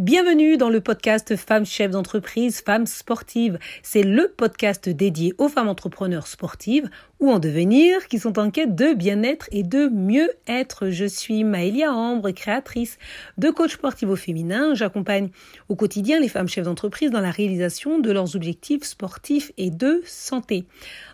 Bienvenue 0.00 0.56
dans 0.56 0.70
le 0.70 0.80
podcast 0.80 1.36
Femmes 1.36 1.66
chefs 1.66 1.90
d'entreprise, 1.90 2.62
Femmes 2.62 2.86
sportives. 2.86 3.58
C'est 3.82 4.02
le 4.02 4.32
podcast 4.34 4.88
dédié 4.88 5.34
aux 5.36 5.50
femmes 5.50 5.68
entrepreneurs 5.68 6.26
sportives 6.26 6.88
ou 7.20 7.30
en 7.30 7.38
devenir 7.38 8.08
qui 8.08 8.18
sont 8.18 8.38
en 8.38 8.50
quête 8.50 8.74
de 8.74 8.94
bien-être 8.94 9.48
et 9.52 9.62
de 9.62 9.88
mieux 9.88 10.30
être. 10.46 10.88
Je 10.88 11.04
suis 11.04 11.44
Maëlia 11.44 11.92
Ambre, 11.92 12.30
créatrice 12.30 12.98
de 13.36 13.50
coach 13.50 13.74
sportif 13.74 14.08
au 14.08 14.16
féminin. 14.16 14.74
J'accompagne 14.74 15.28
au 15.68 15.76
quotidien 15.76 16.18
les 16.18 16.28
femmes 16.28 16.48
chefs 16.48 16.64
d'entreprise 16.64 17.10
dans 17.10 17.20
la 17.20 17.30
réalisation 17.30 17.98
de 17.98 18.10
leurs 18.10 18.36
objectifs 18.36 18.84
sportifs 18.84 19.52
et 19.58 19.70
de 19.70 20.02
santé. 20.06 20.64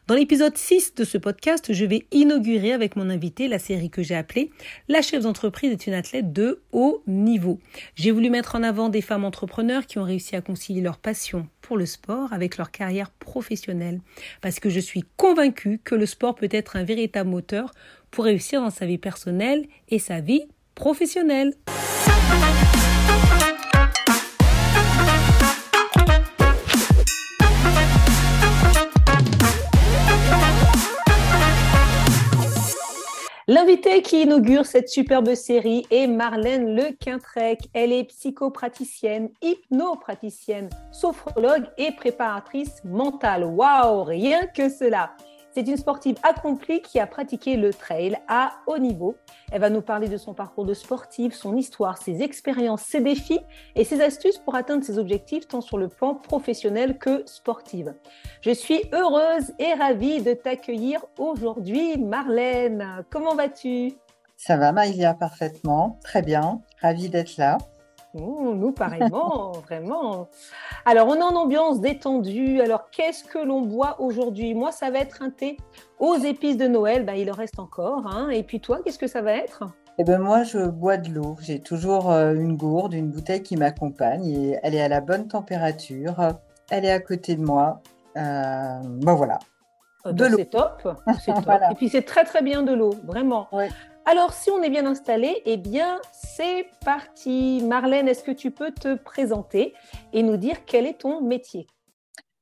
Dans 0.06 0.14
l'épisode 0.14 0.56
6 0.56 0.94
de 0.94 1.02
ce 1.02 1.18
podcast, 1.18 1.72
je 1.72 1.84
vais 1.84 2.06
inaugurer 2.12 2.72
avec 2.72 2.94
mon 2.94 3.10
invité 3.10 3.48
la 3.48 3.58
série 3.58 3.90
que 3.90 4.04
j'ai 4.04 4.14
appelée 4.14 4.52
La 4.88 5.02
chef 5.02 5.24
d'entreprise 5.24 5.72
est 5.72 5.88
une 5.88 5.94
athlète 5.94 6.32
de 6.32 6.62
haut 6.70 7.02
niveau. 7.08 7.58
J'ai 7.96 8.12
voulu 8.12 8.30
mettre 8.30 8.54
en 8.54 8.62
avant 8.62 8.88
des 8.88 9.00
femmes 9.00 9.24
entrepreneurs 9.24 9.84
qui 9.86 9.98
ont 9.98 10.04
réussi 10.04 10.36
à 10.36 10.40
concilier 10.40 10.80
leur 10.80 10.98
passion 10.98 11.48
pour 11.60 11.76
le 11.76 11.86
sport 11.86 12.32
avec 12.32 12.56
leur 12.56 12.70
carrière 12.70 13.10
professionnelle. 13.10 14.00
Parce 14.40 14.60
que 14.60 14.70
je 14.70 14.78
suis 14.78 15.02
convaincue 15.16 15.80
que 15.82 15.95
le 15.96 16.06
sport 16.06 16.34
peut 16.34 16.48
être 16.50 16.76
un 16.76 16.84
véritable 16.84 17.30
moteur 17.30 17.72
pour 18.10 18.24
réussir 18.24 18.60
dans 18.60 18.70
sa 18.70 18.86
vie 18.86 18.98
personnelle 18.98 19.66
et 19.88 19.98
sa 19.98 20.20
vie 20.20 20.46
professionnelle. 20.74 21.54
L'invitée 33.48 34.02
qui 34.02 34.22
inaugure 34.22 34.66
cette 34.66 34.88
superbe 34.88 35.32
série 35.36 35.86
est 35.92 36.08
Marlène 36.08 36.74
Le 36.74 36.92
Quintrec. 36.98 37.60
Elle 37.74 37.92
est 37.92 38.02
psychopraticienne, 38.04 39.30
hypnopraticienne, 39.40 40.68
sophrologue 40.90 41.64
et 41.78 41.92
préparatrice 41.92 42.82
mentale. 42.84 43.44
Waouh, 43.44 44.02
rien 44.02 44.46
que 44.48 44.68
cela. 44.68 45.12
C'est 45.56 45.66
une 45.68 45.78
sportive 45.78 46.16
accomplie 46.22 46.82
qui 46.82 47.00
a 47.00 47.06
pratiqué 47.06 47.56
le 47.56 47.72
trail 47.72 48.18
à 48.28 48.58
haut 48.66 48.76
niveau. 48.76 49.16
Elle 49.50 49.62
va 49.62 49.70
nous 49.70 49.80
parler 49.80 50.06
de 50.06 50.18
son 50.18 50.34
parcours 50.34 50.66
de 50.66 50.74
sportive, 50.74 51.32
son 51.32 51.56
histoire, 51.56 51.96
ses 51.96 52.20
expériences, 52.20 52.82
ses 52.82 53.00
défis 53.00 53.40
et 53.74 53.82
ses 53.82 54.02
astuces 54.02 54.36
pour 54.36 54.54
atteindre 54.54 54.84
ses 54.84 54.98
objectifs 54.98 55.48
tant 55.48 55.62
sur 55.62 55.78
le 55.78 55.88
plan 55.88 56.14
professionnel 56.14 56.98
que 56.98 57.22
sportif. 57.24 57.86
Je 58.42 58.50
suis 58.50 58.82
heureuse 58.92 59.54
et 59.58 59.72
ravie 59.72 60.20
de 60.20 60.34
t'accueillir 60.34 61.02
aujourd'hui, 61.18 61.96
Marlène. 61.96 63.06
Comment 63.08 63.34
vas-tu? 63.34 63.94
Ça 64.36 64.58
va, 64.58 64.72
Maïlia, 64.72 65.14
parfaitement. 65.14 65.98
Très 66.04 66.20
bien. 66.20 66.60
Ravie 66.82 67.08
d'être 67.08 67.38
là. 67.38 67.56
Nous, 68.16 68.72
pareillement, 68.72 69.52
vraiment. 69.66 70.28
Alors, 70.84 71.08
on 71.08 71.16
est 71.16 71.22
en 71.22 71.36
ambiance 71.36 71.80
détendue. 71.80 72.60
Alors, 72.60 72.90
qu'est-ce 72.90 73.24
que 73.24 73.38
l'on 73.38 73.62
boit 73.62 74.00
aujourd'hui? 74.00 74.54
Moi, 74.54 74.72
ça 74.72 74.90
va 74.90 74.98
être 74.98 75.22
un 75.22 75.30
thé 75.30 75.56
aux 75.98 76.16
épices 76.16 76.56
de 76.56 76.66
Noël. 76.66 77.04
Ben, 77.04 77.14
il 77.14 77.30
en 77.30 77.34
reste 77.34 77.58
encore. 77.58 78.06
Hein. 78.06 78.30
Et 78.30 78.42
puis 78.42 78.60
toi, 78.60 78.80
qu'est-ce 78.84 78.98
que 78.98 79.06
ça 79.06 79.22
va 79.22 79.32
être? 79.32 79.64
Eh 79.98 80.04
ben 80.04 80.18
moi, 80.18 80.42
je 80.42 80.58
bois 80.58 80.98
de 80.98 81.10
l'eau. 81.10 81.36
J'ai 81.40 81.60
toujours 81.60 82.10
euh, 82.10 82.34
une 82.34 82.56
gourde, 82.56 82.92
une 82.92 83.10
bouteille 83.10 83.42
qui 83.42 83.56
m'accompagne 83.56 84.26
et 84.26 84.58
elle 84.62 84.74
est 84.74 84.82
à 84.82 84.88
la 84.88 85.00
bonne 85.00 85.26
température. 85.26 86.16
Elle 86.70 86.84
est 86.84 86.92
à 86.92 87.00
côté 87.00 87.34
de 87.34 87.42
moi. 87.42 87.80
Euh, 88.16 88.80
ben 88.82 89.14
voilà. 89.14 89.38
Oh, 90.04 90.12
de 90.12 90.26
l'eau. 90.26 90.36
C'est 90.36 90.50
top. 90.50 90.82
top. 90.82 90.98
Et 91.70 91.74
puis 91.76 91.88
c'est 91.88 92.02
très 92.02 92.24
très 92.24 92.42
bien 92.42 92.62
de 92.62 92.74
l'eau, 92.74 92.94
vraiment. 93.04 93.48
Ouais. 93.52 93.70
Alors, 94.08 94.32
si 94.32 94.52
on 94.52 94.62
est 94.62 94.70
bien 94.70 94.86
installé, 94.86 95.42
eh 95.46 95.56
bien, 95.56 96.00
c'est 96.12 96.68
parti. 96.84 97.60
Marlène, 97.64 98.06
est-ce 98.06 98.22
que 98.22 98.30
tu 98.30 98.52
peux 98.52 98.70
te 98.70 98.94
présenter 98.94 99.74
et 100.12 100.22
nous 100.22 100.36
dire 100.36 100.64
quel 100.64 100.86
est 100.86 101.00
ton 101.00 101.20
métier? 101.20 101.66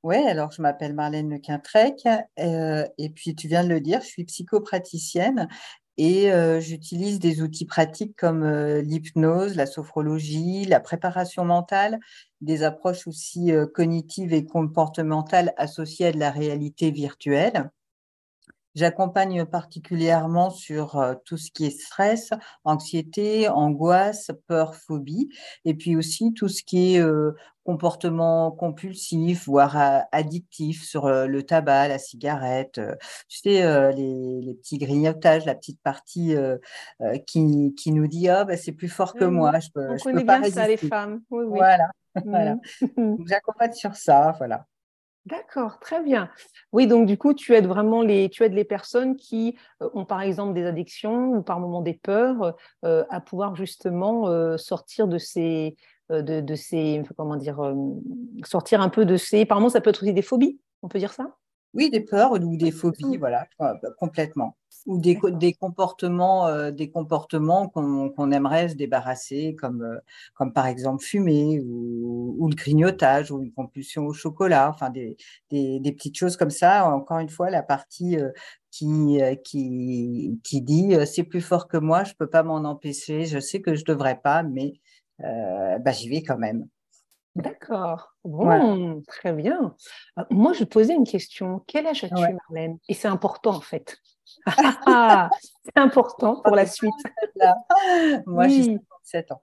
Oui, 0.03 0.17
alors 0.17 0.53
je 0.53 0.61
m'appelle 0.61 0.93
Marlène 0.93 1.31
Le 1.31 1.39
Quintrec 1.39 2.07
euh, 2.39 2.87
et 2.99 3.09
puis 3.09 3.35
tu 3.35 3.49
viens 3.49 3.65
de 3.65 3.71
le 3.71 3.81
dire, 3.81 4.03
je 4.03 4.09
suis 4.09 4.25
psychopraticienne 4.25 5.49
et 5.97 6.31
euh, 6.31 6.61
j'utilise 6.61 7.19
des 7.19 7.41
outils 7.41 7.65
pratiques 7.65 8.15
comme 8.15 8.43
euh, 8.43 8.83
l'hypnose, 8.83 9.57
la 9.57 9.65
sophrologie, 9.65 10.67
la 10.67 10.81
préparation 10.81 11.47
mentale, 11.47 11.99
des 12.43 12.63
approches 12.63 13.07
aussi 13.07 13.53
cognitives 13.73 14.35
et 14.35 14.45
comportementales 14.45 15.55
associées 15.57 16.09
à 16.09 16.13
de 16.13 16.19
la 16.19 16.31
réalité 16.31 16.91
virtuelle. 16.91 17.71
J'accompagne 18.75 19.45
particulièrement 19.45 20.51
sur 20.51 20.97
euh, 20.97 21.15
tout 21.25 21.37
ce 21.37 21.53
qui 21.53 21.67
est 21.67 21.79
stress, 21.79 22.31
anxiété, 22.65 23.49
angoisse, 23.49 24.33
peur, 24.49 24.75
phobie, 24.75 25.29
et 25.65 25.75
puis 25.75 25.97
aussi 25.97 26.35
tout 26.35 26.49
ce 26.49 26.65
qui 26.65 26.95
est 26.95 27.01
euh, 27.01 27.37
comportement 27.63 28.51
compulsif, 28.51 29.47
voire 29.47 29.81
euh, 29.81 30.01
addictif 30.11 30.83
sur 30.83 31.09
le 31.09 31.43
tabac, 31.45 31.87
la 31.87 31.99
cigarette, 31.99 32.81
tu 33.29 33.39
sais, 33.39 33.93
les, 33.95 34.55
petits 34.55 34.79
grignotages, 34.79 35.47
la 35.47 35.55
petite 35.55 35.81
partie 35.81 36.35
qui, 37.27 37.75
qui, 37.77 37.93
nous 37.93 38.07
dit 38.09 38.29
ah, 38.29 38.45
bah, 38.45 38.57
c'est 38.57 38.73
plus 38.73 38.89
fort 38.89 39.15
que 39.15 39.25
moi. 39.25 39.59
Je 39.61 39.69
peux, 39.73 39.89
On 39.89 39.97
connaît 39.97 40.25
bien 40.25 40.43
ça, 40.51 40.67
les 40.67 40.77
femmes. 40.77 41.23
Oui, 41.31 41.45
oui. 41.47 41.59
Voilà. 41.59 41.91
voilà. 42.25 42.57
Mmh. 42.97 43.17
J'accompagne 43.27 43.73
sur 43.73 43.95
ça. 43.95 44.35
Voilà. 44.39 44.67
D'accord, 45.27 45.79
très 45.79 46.03
bien. 46.03 46.29
Oui, 46.73 46.87
donc 46.87 47.07
du 47.07 47.17
coup, 47.17 47.33
tu 47.33 47.55
aides 47.55 47.67
vraiment 47.67 48.03
les, 48.03 48.29
tu 48.29 48.43
aides 48.45 48.53
les 48.53 48.65
personnes 48.65 49.17
qui 49.17 49.57
euh, 49.83 49.89
ont 49.95 50.05
par 50.05 50.21
exemple 50.21 50.53
des 50.53 50.67
addictions 50.67 51.31
ou 51.33 51.43
par 51.43 51.61
moment 51.61 51.81
des 51.81 51.95
peurs 51.95 52.55
euh, 52.85 53.05
à 53.09 53.23
pouvoir 53.23 53.57
justement 53.57 54.29
euh, 54.29 54.59
sortir 54.59 55.09
de 55.09 55.17
ces, 55.17 55.77
de, 56.11 56.55
ces, 56.55 57.03
comment 57.17 57.37
dire, 57.37 57.75
sortir 58.45 58.83
un 58.83 58.91
peu 58.91 59.07
de 59.07 59.17
ces. 59.17 59.47
Par 59.47 59.59
moment, 59.61 59.71
ça 59.71 59.81
peut 59.81 59.89
être 59.91 60.03
aussi 60.03 60.13
des 60.13 60.21
phobies, 60.21 60.61
on 60.83 60.89
peut 60.89 60.99
dire 60.99 61.15
ça? 61.15 61.35
Oui, 61.75 61.91
des 61.91 62.01
peurs 62.01 62.33
ou 62.33 62.57
des 62.57 62.71
phobies, 62.71 63.17
voilà, 63.17 63.47
complètement 63.99 64.57
ou 64.87 64.99
des, 64.99 65.19
des 65.33 65.55
comportements, 65.55 66.47
euh, 66.47 66.71
des 66.71 66.91
comportements 66.91 67.69
qu'on 67.69 68.31
aimerait 68.33 68.69
se 68.69 68.75
débarrasser, 68.75 69.55
comme, 69.59 69.83
euh, 69.83 69.99
comme 70.35 70.53
par 70.53 70.67
exemple 70.67 71.03
fumer 71.03 71.61
ou, 71.61 72.37
ou, 72.39 72.49
le 72.49 72.55
grignotage 72.55 73.31
ou 73.31 73.43
une 73.43 73.53
compulsion 73.53 74.07
au 74.07 74.13
chocolat, 74.13 74.69
enfin 74.69 74.91
des, 74.91 75.17
des, 75.51 75.81
des, 75.81 75.93
petites 75.93 76.19
choses 76.19 76.37
comme 76.37 76.51
ça. 76.51 76.87
Encore 76.87 77.19
une 77.19 77.29
fois, 77.31 77.51
la 77.51 77.63
partie 77.63 78.19
euh, 78.19 78.31
qui, 78.71 79.21
qui, 79.45 80.41
qui 80.43 80.61
dit 80.61 80.95
c'est 81.07 81.23
plus 81.25 81.41
fort 81.41 81.69
que 81.69 81.77
moi, 81.77 82.05
je 82.05 82.11
ne 82.11 82.17
peux 82.17 82.29
pas 82.29 82.43
m'en 82.43 82.57
empêcher, 82.57 83.25
je 83.25 83.39
sais 83.39 83.61
que 83.61 83.75
je 83.75 83.83
ne 83.83 83.87
devrais 83.87 84.21
pas, 84.21 84.43
mais 84.43 84.75
bah, 85.21 85.93
j'y 85.93 86.09
vais 86.09 86.23
quand 86.23 86.39
même. 86.39 86.67
D'accord. 87.37 88.15
Bon, 88.25 89.03
très 89.09 89.33
bien. 89.33 89.75
Moi, 90.31 90.53
je 90.53 90.65
posais 90.65 90.95
une 90.95 91.07
question. 91.07 91.65
Quel 91.67 91.87
âge 91.87 92.05
as-tu, 92.05 92.15
Marlène? 92.15 92.79
Et 92.89 92.95
c'est 92.95 93.09
important, 93.09 93.57
en 93.57 93.61
fait. 93.61 93.97
c'est 94.47 95.77
important 95.79 96.41
pour 96.43 96.55
la 96.55 96.67
suite. 96.67 96.93
Moi, 98.27 98.49
j'ai 98.49 98.65
57 98.65 99.33
ans. 99.33 99.43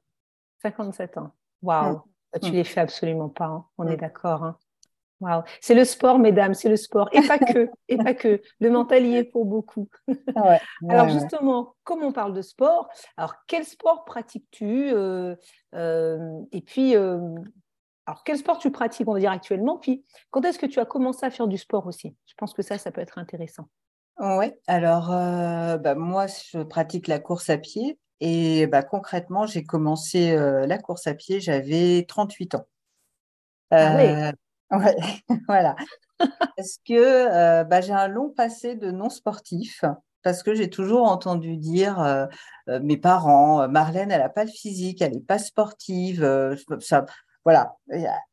57 0.61 1.17
ans. 1.17 1.31
Waouh. 1.61 1.95
Mmh. 1.95 2.39
Tu 2.39 2.45
ne 2.47 2.51
mmh. 2.51 2.55
les 2.55 2.63
fais 2.63 2.81
absolument 2.81 3.29
pas. 3.29 3.45
Hein. 3.45 3.65
On 3.77 3.87
est 3.87 3.93
mmh. 3.93 3.99
d'accord. 3.99 4.43
Hein. 4.43 4.57
Waouh. 5.19 5.43
C'est 5.59 5.75
le 5.75 5.85
sport, 5.85 6.17
mesdames, 6.17 6.53
c'est 6.53 6.69
le 6.69 6.77
sport. 6.77 7.09
Et 7.11 7.21
pas 7.21 7.37
que. 7.37 7.69
et 7.87 7.97
pas 7.97 8.13
que. 8.13 8.41
Le 8.59 8.69
mental 8.69 9.05
y 9.05 9.15
est 9.15 9.23
pour 9.23 9.45
beaucoup. 9.45 9.89
alors, 10.89 11.09
justement, 11.09 11.75
comme 11.83 12.03
on 12.03 12.11
parle 12.11 12.33
de 12.33 12.41
sport, 12.41 12.89
alors 13.17 13.35
quel 13.47 13.65
sport 13.65 14.05
pratiques-tu 14.05 14.91
euh, 14.93 15.35
euh, 15.75 16.41
Et 16.51 16.61
puis, 16.61 16.95
euh, 16.95 17.19
alors 18.05 18.23
quel 18.23 18.37
sport 18.37 18.57
tu 18.57 18.71
pratiques, 18.71 19.07
on 19.07 19.13
va 19.13 19.19
dire 19.19 19.31
actuellement? 19.31 19.77
Puis, 19.77 20.03
quand 20.31 20.43
est-ce 20.43 20.59
que 20.59 20.65
tu 20.65 20.79
as 20.79 20.85
commencé 20.85 21.25
à 21.25 21.29
faire 21.29 21.47
du 21.47 21.57
sport 21.57 21.85
aussi? 21.85 22.15
Je 22.25 22.33
pense 22.35 22.53
que 22.53 22.61
ça, 22.61 22.77
ça 22.77 22.91
peut 22.91 23.01
être 23.01 23.17
intéressant. 23.17 23.67
Oui, 24.19 24.51
alors 24.67 25.11
euh, 25.11 25.77
bah, 25.77 25.95
moi, 25.95 26.27
je 26.27 26.61
pratique 26.61 27.07
la 27.07 27.19
course 27.19 27.49
à 27.49 27.57
pied 27.57 27.99
et 28.19 28.67
bah, 28.67 28.83
concrètement, 28.83 29.45
j'ai 29.45 29.63
commencé 29.63 30.31
euh, 30.31 30.67
la 30.67 30.77
course 30.77 31.07
à 31.07 31.13
pied, 31.13 31.39
j'avais 31.39 32.05
38 32.07 32.55
ans. 32.55 32.67
Ah 33.71 33.95
oui. 33.97 34.03
Euh, 34.03 34.31
voilà. 35.47 35.75
Parce 36.19 36.77
que 36.85 37.63
bah, 37.63 37.81
j'ai 37.81 37.93
un 37.93 38.07
long 38.07 38.29
passé 38.29 38.75
de 38.75 38.91
non 38.91 39.09
sportif, 39.09 39.83
parce 40.21 40.43
que 40.43 40.53
j'ai 40.53 40.69
toujours 40.69 41.09
entendu 41.09 41.57
dire 41.57 42.27
mes 42.67 42.97
parents, 42.97 43.67
Marlène, 43.67 44.11
elle 44.11 44.21
n'a 44.21 44.29
pas 44.29 44.43
le 44.43 44.51
physique, 44.51 45.01
elle 45.01 45.13
n'est 45.13 45.19
pas 45.19 45.39
sportive, 45.39 46.55
ça, 46.79 47.05
voilà, 47.43 47.75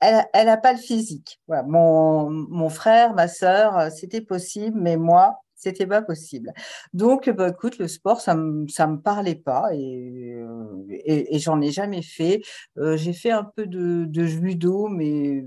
elle 0.01 0.47
n'a 0.47 0.57
pas 0.57 0.73
le 0.73 0.79
physique. 0.79 1.41
Mon, 1.49 2.29
mon 2.31 2.69
frère, 2.69 3.15
ma 3.15 3.29
sœur, 3.29 3.91
c'était 3.91 4.21
possible, 4.21 4.79
mais 4.79 4.97
moi, 4.97 5.41
c'était 5.59 5.87
pas 5.87 6.03
possible. 6.03 6.53
Donc, 6.93 7.29
bah, 7.31 7.49
écoute, 7.49 7.79
le 7.79 7.89
sport, 7.89 8.21
ça 8.21 8.35
me, 8.35 8.65
me 8.65 8.97
parlait 8.97 9.35
pas 9.35 9.75
et, 9.75 10.35
euh, 10.35 10.87
et, 10.89 11.39
j'en 11.39 11.61
ai 11.61 11.71
jamais 11.73 12.03
fait. 12.03 12.41
Euh, 12.79 12.97
j'ai 12.97 13.13
fait 13.13 13.33
un 13.33 13.45
peu 13.45 13.67
de, 13.67 14.25
judo, 14.25 14.89
mais 14.89 15.45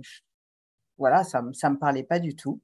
voilà, 0.97 1.23
ça, 1.23 1.43
ça 1.53 1.69
me 1.69 1.77
parlait 1.77 2.03
pas 2.03 2.19
du 2.19 2.35
tout. 2.35 2.61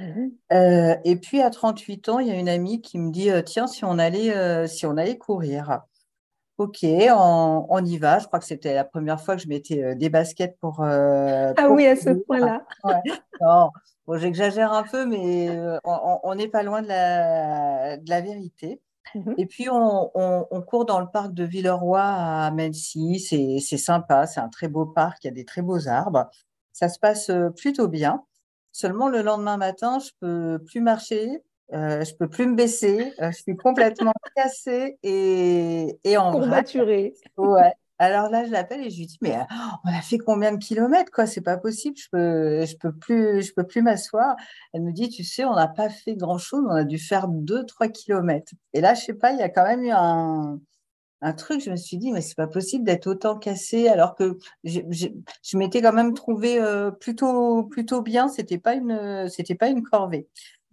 Mmh 0.00 0.28
euh, 0.52 0.96
et 1.04 1.16
puis 1.16 1.40
à 1.40 1.50
38 1.50 2.08
ans, 2.08 2.18
il 2.18 2.26
y 2.26 2.30
a 2.32 2.34
une 2.34 2.48
amie 2.48 2.82
qui 2.82 2.98
me 2.98 3.12
dit 3.12 3.30
tiens 3.46 3.68
si 3.68 3.84
on 3.84 3.98
allait 3.98 4.66
si 4.66 4.86
on 4.86 4.96
allait 4.96 5.18
courir. 5.18 5.82
Ok, 6.56 6.78
on, 6.84 7.84
y 7.84 7.98
va. 7.98 8.20
Je 8.20 8.26
crois 8.26 8.38
que 8.38 8.44
c'était 8.44 8.74
la 8.74 8.84
première 8.84 9.20
fois 9.20 9.34
que 9.36 9.42
je 9.42 9.48
mettais 9.48 9.96
des 9.96 10.08
baskets 10.08 10.56
pour. 10.60 10.80
ah 10.82 11.68
oui, 11.70 11.86
à 11.86 11.96
ce 11.96 12.10
point-là. 12.10 12.64
bon, 14.06 14.18
j'exagère 14.18 14.72
un 14.72 14.84
peu, 14.84 15.04
mais 15.04 15.48
on 15.84 16.34
n'est 16.34 16.48
pas 16.48 16.62
loin 16.62 16.82
de 16.82 16.88
la, 16.88 17.96
de 17.96 18.08
la 18.08 18.20
vérité. 18.20 18.80
Mhm. 19.14 19.34
Et 19.38 19.46
puis, 19.46 19.68
on, 19.70 20.62
court 20.66 20.84
dans 20.84 21.00
le 21.00 21.06
parc 21.06 21.32
de 21.34 21.44
Villeroy 21.44 22.00
à 22.00 22.50
Mency. 22.50 23.20
C'est 23.20 23.76
sympa, 23.76 24.26
c'est 24.26 24.40
un 24.40 24.48
très 24.48 24.68
beau 24.68 24.86
parc, 24.86 25.24
il 25.24 25.28
y 25.28 25.30
a 25.30 25.34
des 25.34 25.44
très 25.44 25.62
beaux 25.62 25.88
arbres. 25.88 26.28
Ça 26.72 26.88
se 26.88 26.98
passe 26.98 27.30
euh, 27.30 27.50
plutôt 27.50 27.88
bien. 27.88 28.24
Seulement, 28.72 29.08
le 29.08 29.22
lendemain 29.22 29.56
matin, 29.56 29.98
je 30.00 30.10
peux 30.20 30.58
plus 30.64 30.80
marcher, 30.80 31.42
euh, 31.72 32.04
je 32.04 32.14
peux 32.14 32.28
plus 32.28 32.46
me 32.46 32.54
baisser, 32.54 33.12
euh, 33.20 33.30
je 33.30 33.42
suis 33.42 33.56
complètement 33.56 34.12
cassée 34.36 34.98
et, 35.02 35.98
et 36.04 36.16
en 36.16 36.32
Courbaturée. 36.32 37.14
Ouais. 37.36 37.72
Alors 37.98 38.28
là, 38.28 38.44
je 38.44 38.50
l'appelle 38.50 38.80
et 38.84 38.90
je 38.90 38.98
lui 38.98 39.06
dis, 39.06 39.18
mais 39.22 39.36
euh, 39.36 39.42
on 39.84 39.88
a 39.88 40.02
fait 40.02 40.18
combien 40.18 40.52
de 40.52 40.58
kilomètres, 40.58 41.12
quoi? 41.12 41.26
C'est 41.26 41.40
pas 41.40 41.56
possible, 41.56 41.96
je 41.96 42.08
peux, 42.10 42.66
je 42.66 42.76
peux 42.76 42.92
plus, 42.92 43.42
je 43.42 43.52
peux 43.54 43.64
plus 43.64 43.82
m'asseoir. 43.82 44.34
Elle 44.72 44.82
me 44.82 44.92
dit, 44.92 45.08
tu 45.08 45.22
sais, 45.22 45.44
on 45.44 45.54
n'a 45.54 45.68
pas 45.68 45.88
fait 45.88 46.16
grand-chose, 46.16 46.64
on 46.68 46.74
a 46.74 46.84
dû 46.84 46.98
faire 46.98 47.28
2-3 47.28 47.90
kilomètres. 47.90 48.52
Et 48.72 48.80
là, 48.80 48.94
je 48.94 49.02
sais 49.02 49.14
pas, 49.14 49.32
il 49.32 49.38
y 49.38 49.42
a 49.42 49.48
quand 49.48 49.64
même 49.64 49.84
eu 49.84 49.92
un, 49.92 50.58
un 51.20 51.32
truc, 51.32 51.60
je 51.62 51.70
me 51.70 51.76
suis 51.76 51.96
dit, 51.96 52.10
mais 52.10 52.20
c'est 52.20 52.34
pas 52.34 52.48
possible 52.48 52.84
d'être 52.84 53.06
autant 53.06 53.38
cassé 53.38 53.88
alors 53.88 54.16
que 54.16 54.38
je, 54.64 54.80
je, 54.90 55.56
m'étais 55.56 55.80
quand 55.80 55.92
même 55.92 56.14
trouvé 56.14 56.60
euh, 56.60 56.90
plutôt, 56.90 57.62
plutôt 57.64 58.02
bien, 58.02 58.28
c'était 58.28 58.58
pas 58.58 58.74
une, 58.74 59.28
c'était 59.28 59.54
pas 59.54 59.68
une 59.68 59.84
corvée. 59.84 60.28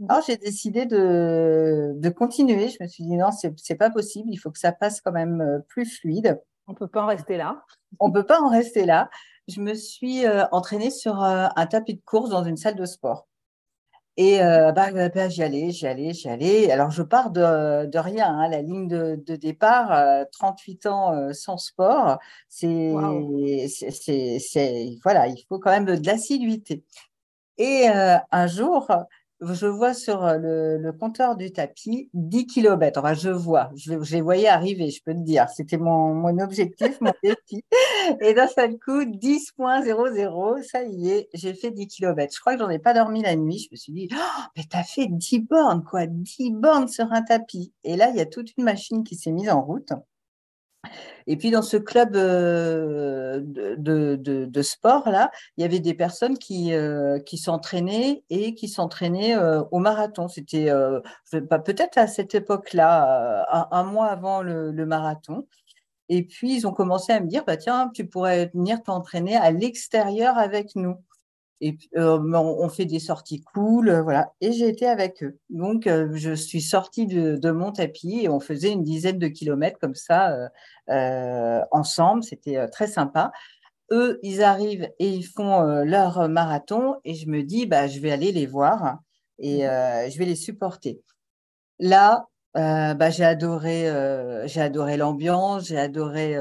Alors 0.10 0.24
j'ai 0.26 0.38
décidé 0.38 0.86
de, 0.86 1.94
de 1.96 2.10
continuer. 2.10 2.70
Je 2.70 2.78
me 2.82 2.88
suis 2.88 3.04
dit 3.04 3.18
non, 3.18 3.30
c'est 3.32 3.76
pas 3.76 3.90
possible. 3.90 4.30
Il 4.32 4.38
faut 4.38 4.52
que 4.52 4.60
ça 4.60 4.72
passe 4.72 5.02
quand 5.02 5.12
même 5.12 5.42
euh, 5.42 5.60
plus 5.68 5.86
fluide. 5.86 6.42
On 6.68 6.74
ne 6.74 6.78
peut 6.78 6.88
pas 6.88 7.04
en 7.04 7.08
rester 7.08 7.38
là. 7.38 7.64
On 8.00 8.12
peut 8.12 8.26
pas 8.26 8.40
en 8.42 8.50
rester 8.50 8.86
là. 8.86 9.10
Je 9.48 9.60
me 9.62 9.74
suis 9.74 10.26
euh, 10.26 10.46
entraînée 10.52 10.92
sur 10.92 11.22
euh, 11.24 11.48
un 11.56 11.66
tapis 11.66 11.96
de 11.96 12.02
course 12.06 12.30
dans 12.30 12.44
une 12.44 12.58
salle 12.58 12.76
de 12.76 12.86
sport. 12.86 13.28
Et 14.18 14.42
euh, 14.42 14.72
bah, 14.72 14.92
bah, 14.92 15.10
bah, 15.10 15.30
j'y 15.30 15.42
allais, 15.42 15.72
j'y 15.72 15.88
allais, 15.88 16.14
j'y 16.14 16.30
allais. 16.30 16.72
Alors, 16.72 16.92
je 16.92 17.02
pars 17.02 17.32
de, 17.32 17.86
de 17.88 17.98
rien. 18.00 18.28
Hein. 18.28 18.50
La 18.50 18.62
ligne 18.62 18.88
de, 18.88 19.22
de 19.26 19.36
départ, 19.36 20.26
38 20.32 20.86
ans 20.86 21.34
sans 21.34 21.58
sport, 21.58 22.20
c'est, 22.48 22.94
c'est, 23.70 24.98
voilà, 25.04 25.28
il 25.28 25.44
faut 25.48 25.60
quand 25.60 25.72
même 25.72 25.86
de 25.86 26.06
l'assiduité. 26.06 26.84
Et 27.58 27.88
un 27.88 28.48
jour, 28.48 28.88
je 29.42 29.66
vois 29.66 29.94
sur 29.94 30.24
euh, 30.24 30.38
le, 30.78 30.92
compteur 30.92 31.36
du 31.36 31.52
tapis 31.52 32.10
10 32.14 32.46
km. 32.46 33.00
Enfin, 33.00 33.14
je 33.14 33.30
vois, 33.30 33.72
je, 33.76 33.94
les 33.94 34.22
voyais 34.22 34.48
arriver, 34.48 34.90
je 34.92 35.02
peux 35.04 35.14
te 35.14 35.20
dire. 35.20 35.50
C'était 35.50 35.78
mon, 35.78 36.14
mon 36.14 36.38
objectif, 36.40 37.02
mon 37.02 37.12
défi. 37.24 37.64
Et 38.22 38.34
d'un 38.34 38.48
seul 38.48 38.78
coup, 38.78 39.04
10.00, 39.04 40.64
ça 40.64 40.84
y 40.84 41.10
est, 41.10 41.30
j'ai 41.34 41.54
fait 41.54 41.72
10 41.72 41.88
km. 41.88 42.34
Je 42.34 42.40
crois 42.40 42.54
que 42.54 42.60
j'en 42.60 42.70
ai 42.70 42.80
pas 42.80 42.94
dormi 42.94 43.24
la 43.24 43.36
nuit. 43.36 43.60
Je 43.60 43.68
me 43.72 43.76
suis 43.76 43.94
dit, 43.94 44.10
oh, 44.14 44.42
mais 44.56 44.64
tu 44.70 44.78
as 44.78 44.84
fait 44.84 45.08
10 45.08 45.40
bornes, 45.40 45.84
quoi, 45.84 46.06
10 46.06 46.52
bornes 46.52 46.88
sur 46.88 47.12
un 47.12 47.24
tapis. 47.24 47.74
Et 47.84 47.96
là, 47.96 48.10
il 48.12 48.18
y 48.18 48.22
a 48.22 48.26
toute 48.26 48.52
une 48.58 48.64
machine 48.64 49.04
qui 49.04 49.16
s'est 49.16 49.32
mise 49.32 49.50
en 49.50 49.62
route. 49.62 49.92
Et 51.28 51.38
puis 51.38 51.52
dans 51.52 51.62
ce 51.62 51.78
club 51.78 52.16
euh, 52.16 53.40
de, 53.44 54.62
sport 54.62 55.10
là, 55.10 55.32
il 55.58 55.62
y 55.62 55.66
avait 55.66 55.80
des 55.80 55.94
personnes 55.94 56.38
qui, 56.38 56.74
euh, 56.74 57.20
s'entraînaient 57.36 58.24
et 58.30 58.56
qui 58.56 58.68
s'entraînaient 58.68 59.36
euh, 59.38 59.62
au 59.72 59.80
marathon. 59.80 60.28
C'était 60.28 60.72
peut-être 61.32 61.98
à 61.98 62.08
cette 62.08 62.36
époque-là, 62.36 63.68
un, 63.72 63.84
mois 63.84 64.08
avant 64.08 64.42
le, 64.42 64.72
le, 64.72 64.86
marathon. 64.86 65.48
Et 66.10 66.24
puis 66.24 66.56
ils 66.56 66.68
ont 66.68 66.74
commencé 66.74 67.14
à 67.14 67.20
me 67.20 67.28
dire, 67.28 67.46
bah 67.46 67.58
tiens, 67.58 67.90
tu 67.94 68.06
pourrais 68.06 68.52
venir 68.54 68.84
t'entraîner 68.84 69.38
à 69.38 69.52
l'extérieur 69.52 70.38
avec 70.38 70.76
nous. 70.76 70.98
Et 71.64 71.78
euh, 71.96 72.18
on 72.34 72.70
fait 72.70 72.86
des 72.86 73.00
sorties 73.00 73.42
cool, 73.42 73.90
euh, 73.90 74.02
voilà. 74.02 74.34
Et 74.42 74.52
j'ai 74.52 74.68
été 74.68 74.88
avec 74.88 75.22
eux. 75.24 75.38
Donc, 75.52 75.86
euh, 75.86 76.10
je 76.16 76.34
suis 76.34 76.60
sortie 76.60 77.06
de, 77.06 77.52
mon 77.52 77.72
tapis 77.72 78.22
et 78.24 78.30
on 78.30 78.40
faisait 78.40 78.72
une 78.72 78.84
dizaine 78.84 79.20
de 79.20 79.28
kilomètres 79.28 79.78
comme 79.80 79.94
ça 79.94 80.50
ensemble. 81.72 82.24
C'était 82.24 82.68
très 82.70 82.88
sympa. 82.88 83.32
Eux, 83.92 84.20
ils 84.24 84.42
arrivent 84.42 84.90
et 85.00 85.10
ils 85.10 85.24
font 85.24 85.62
leur 85.84 86.28
marathon 86.30 86.96
et 87.04 87.14
je 87.14 87.28
me 87.28 87.44
dis, 87.44 87.68
bah, 87.68 87.88
je 87.88 88.00
vais 88.00 88.12
aller 88.12 88.32
les 88.32 88.48
voir 88.48 89.00
et 89.38 89.64
mmh. 89.64 90.10
je 90.10 90.18
vais 90.18 90.26
les 90.26 90.36
supporter. 90.36 91.02
Là, 91.80 92.28
bah, 92.56 93.10
j'ai 93.10 93.26
adoré, 93.26 93.88
j'ai 94.46 94.62
adoré 94.62 94.98
l'ambiance, 94.98 95.68
j'ai 95.68 95.78
adoré 95.78 96.38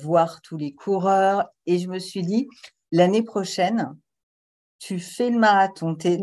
voir 0.00 0.40
tous 0.40 0.56
les 0.56 0.72
coureurs 0.72 1.50
et 1.66 1.78
je 1.78 1.88
me 1.88 1.98
suis 1.98 2.22
dit, 2.22 2.48
l'année 2.92 3.22
prochaine, 3.22 3.94
tu 4.78 4.98
fais 4.98 5.30
le 5.30 5.38
marathon. 5.38 5.94
Tu 5.94 6.08
es, 6.08 6.18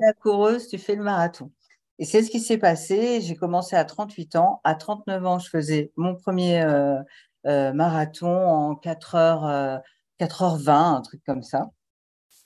la 0.00 0.12
coureuse, 0.20 0.68
tu 0.68 0.78
fais 0.78 0.94
le 0.94 1.02
marathon. 1.02 1.50
Et 1.98 2.04
c'est 2.04 2.22
ce 2.22 2.30
qui 2.30 2.40
s'est 2.40 2.58
passé. 2.58 3.20
J'ai 3.20 3.36
commencé 3.36 3.76
à 3.76 3.84
38 3.84 4.36
ans. 4.36 4.60
À 4.64 4.74
39 4.74 5.26
ans, 5.26 5.38
je 5.38 5.48
faisais 5.48 5.92
mon 5.96 6.14
premier 6.14 6.62
euh, 6.62 6.96
euh, 7.46 7.72
marathon 7.72 8.46
en 8.46 8.74
4 8.76 9.16
h 9.16 9.80
4h20, 10.20 10.96
un 10.96 11.00
truc 11.00 11.22
comme 11.24 11.42
ça. 11.42 11.70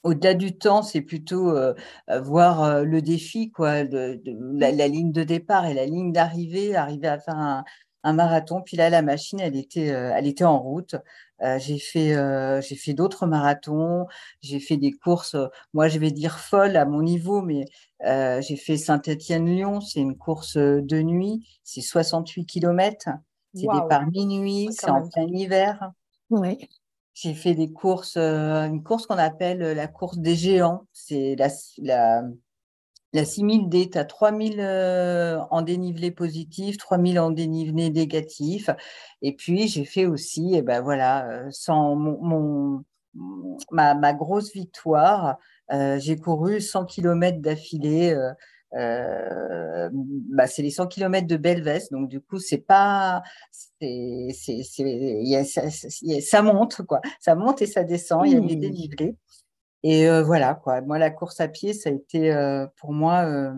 Au-delà 0.03 0.35
du 0.35 0.59
temps, 0.59 0.83
c'est 0.83 1.01
plutôt 1.01 1.57
euh, 1.57 1.75
voir 2.23 2.83
le 2.83 3.01
défi, 3.01 3.51
quoi, 3.51 3.85
de, 3.85 4.21
la, 4.59 4.89
ligne 4.89 5.13
de 5.13 5.23
départ 5.23 5.67
et 5.67 5.75
la 5.75 5.87
ligne 5.87 6.13
d'arrivée, 6.13 6.77
arriver 6.77 7.09
à 7.09 7.19
faire 7.19 7.37
un, 7.37 7.65
un 8.03 8.13
marathon. 8.13 8.63
Puis 8.63 8.77
là, 8.77 8.91
la 8.91 9.03
machine, 9.03 9.41
elle 9.41 9.57
était, 9.57 9.87
elle 9.87 10.27
était 10.27 10.45
en 10.45 10.59
route. 10.59 10.97
Euh, 11.43 11.59
j'ai 11.59 11.79
fait, 11.79 12.15
euh, 12.15 12.61
j'ai 12.61 12.77
fait 12.77 12.95
d'autres 12.95 13.27
marathons, 13.27 14.07
j'ai 14.43 14.61
fait 14.61 14.77
des 14.77 14.93
courses, 14.93 15.35
euh, 15.35 15.49
moi 15.75 15.89
je 15.89 15.99
vais 15.99 16.13
dire 16.13 16.39
folles 16.39 16.77
à 16.77 16.85
mon 16.85 17.03
niveau, 17.03 17.43
mais 17.43 17.65
j'ai 18.05 18.57
fait 18.57 18.77
Saint-Étienne-Lyon, 18.77 19.81
c'est 19.81 20.01
une 20.01 20.17
course 20.17 20.57
de 20.57 21.03
nuit, 21.03 21.47
c'est 21.65 21.81
68 21.81 22.47
km, 22.47 23.11
c'est 23.55 23.63
départ 23.63 24.07
minuit, 24.11 24.69
c'est 24.73 24.91
en 24.91 25.09
plein 25.09 25.27
hiver. 25.27 25.93
Oui. 26.31 26.69
J'ai 27.15 27.35
fait 27.35 27.55
des 27.55 27.71
courses, 27.71 28.17
une 28.17 28.83
course 28.83 29.07
qu'on 29.07 29.19
appelle 29.19 29.59
la 29.59 29.87
course 29.87 30.19
des 30.19 30.35
géants, 30.35 30.87
c'est 30.93 31.37
la, 31.37 31.49
la 31.79 32.23
la 33.13 33.25
6000D, 33.25 33.91
tu 33.91 33.99
as 33.99 34.05
3000 34.05 34.61
en 35.51 35.63
dénivelé 35.63 36.11
positif, 36.11 36.79
3000 36.79 37.21
en 37.21 37.31
dénivelé 37.31 37.91
négatif. 37.91 38.71
Et 39.23 39.35
puis, 39.35 39.69
j'ai 39.69 39.85
fait 39.85 40.07
aussi, 40.07 40.55
et 40.55 40.59
eh 40.59 40.63
ben 40.63 40.81
voilà, 40.81 41.29
euh, 41.29 41.49
sans 41.51 41.95
mon, 41.95 42.85
ma, 43.71 44.13
grosse 44.15 44.53
victoire, 44.53 45.39
euh, 45.73 45.99
j'ai 45.99 46.17
couru 46.17 46.61
100 46.61 46.87
km 46.87 47.41
d'affilée. 47.41 48.17
Euh, 48.75 49.91
bah, 49.93 50.47
c'est 50.47 50.63
les 50.63 50.71
100 50.71 50.87
km 50.87 51.27
de 51.27 51.37
Belvès, 51.37 51.91
donc 51.91 52.09
du 52.09 52.21
coup, 52.21 52.39
c'est 52.39 52.59
pas. 52.59 53.23
c'est 53.81 54.29
ça, 56.21 56.43
monte, 56.43 56.83
quoi. 56.83 57.01
Ça 57.21 57.35
monte 57.35 57.63
et 57.63 57.67
ça 57.67 57.85
descend, 57.85 58.27
il 58.27 58.33
y 58.33 58.37
a 58.37 58.41
des 58.41 58.57
dénivelés. 58.57 59.17
Et 59.83 60.09
euh, 60.09 60.23
voilà, 60.23 60.55
quoi. 60.55 60.81
Moi, 60.81 60.99
la 60.99 61.11
course 61.11 61.41
à 61.41 61.49
pied, 61.49 61.73
ça 61.73 61.91
a 61.91 61.93
été 61.93 62.33
euh, 62.33 62.67
pour 62.77 62.93
moi, 62.93 63.25
euh, 63.25 63.53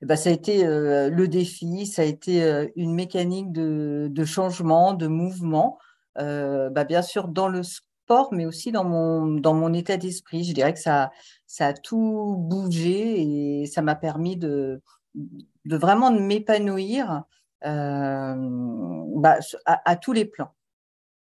bah, 0.00 0.16
ça 0.16 0.30
a 0.30 0.32
été 0.32 0.64
le 0.64 1.26
défi, 1.26 1.86
ça 1.86 2.02
a 2.02 2.04
été 2.04 2.42
une 2.76 2.94
mécanique 2.94 3.52
de, 3.52 4.08
de, 4.10 4.24
changement, 4.24 4.94
de 4.94 5.06
mouvement, 5.06 5.78
bah, 6.16 6.84
bien 6.84 7.02
sûr 7.02 7.28
dans 7.28 7.48
le 7.48 7.62
sport, 7.62 8.30
mais 8.32 8.46
aussi 8.46 8.72
dans 8.72 8.84
mon, 8.84 9.26
dans 9.26 9.54
mon 9.54 9.72
état 9.72 9.96
d'esprit. 9.96 10.44
Je 10.44 10.54
dirais 10.54 10.72
que 10.74 10.80
ça, 10.80 11.12
ça 11.46 11.68
a 11.68 11.72
tout 11.72 12.36
bougé 12.38 13.60
et 13.62 13.66
ça 13.66 13.82
m'a 13.82 13.94
permis 13.94 14.36
de, 14.36 14.82
de 15.14 15.76
vraiment 15.76 16.10
de 16.10 16.18
m'épanouir 16.18 17.22
bah, 17.62 19.38
à, 19.66 19.90
à 19.90 19.96
tous 19.96 20.12
les 20.12 20.24
plans. 20.24 20.52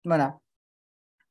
Voilà. 0.05 0.40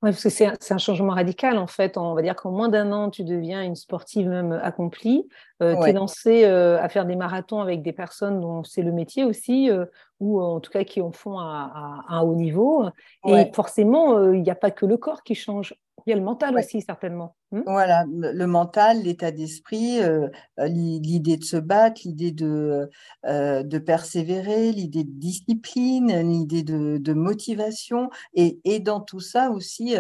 Oui, 0.03 0.13
parce 0.13 0.23
que 0.23 0.31
c'est 0.31 0.73
un, 0.73 0.79
changement 0.79 1.13
radical 1.13 1.59
en 1.59 1.67
fait. 1.67 1.99
On 1.99 2.15
va 2.15 2.23
dire 2.23 2.35
qu'en 2.35 2.51
moins 2.51 2.71
d'un 2.71 2.91
an, 2.91 3.11
tu 3.11 3.23
deviens 3.23 3.63
une 3.63 3.77
sportive 3.77 4.29
même 4.29 4.59
accomplie. 4.63 5.29
Euh, 5.63 5.77
tu 5.83 5.91
es 5.91 5.93
lancée 5.93 6.45
euh, 6.45 6.81
à 6.81 6.89
faire 6.89 7.05
des 7.05 7.17
marathons 7.17 7.61
avec 7.61 7.83
des 7.83 7.93
personnes 7.93 8.41
dont 8.41 8.65
c'est 8.65 8.81
le 8.81 8.93
métier 8.93 9.25
aussi, 9.25 9.71
euh, 9.71 9.85
ou 10.19 10.41
en 10.41 10.59
tout 10.61 10.71
cas 10.71 10.85
qui 10.85 11.03
en 11.03 11.13
font 11.13 11.39
à, 11.39 12.03
un 12.09 12.21
haut 12.23 12.35
niveau. 12.35 12.87
Et 13.27 13.53
forcément, 13.53 14.33
il 14.33 14.41
n'y 14.41 14.51
a 14.51 14.55
pas 14.55 14.71
que 14.71 14.87
le 14.87 14.97
corps 14.97 15.23
qui 15.23 15.35
change. 15.35 15.75
Il 16.07 16.11
y 16.11 16.13
a 16.13 16.17
le 16.17 16.23
mental 16.23 16.57
aussi, 16.57 16.81
certainement. 16.81 17.37
Hmm? 17.53 17.63
voilà, 17.67 18.05
le, 18.09 18.47
mental, 18.47 19.03
l'état 19.03 19.33
d'esprit, 19.33 20.01
euh, 20.01 20.29
euh, 20.61 20.67
l'idée 20.69 21.37
de 21.37 21.43
se 21.43 21.57
battre, 21.57 22.03
l'idée 22.05 22.31
de, 22.31 22.89
euh, 23.27 23.65
de 23.65 23.79
persévérer, 23.79 24.71
l'idée 24.71 25.03
de 25.03 25.11
discipline, 25.11 26.13
l'idée 26.31 26.63
de, 26.63 27.13
motivation. 27.13 28.09
Et, 28.35 28.61
et, 28.65 28.79
dans 28.79 29.01
tout 29.01 29.19
ça 29.19 29.51
aussi, 29.51 29.97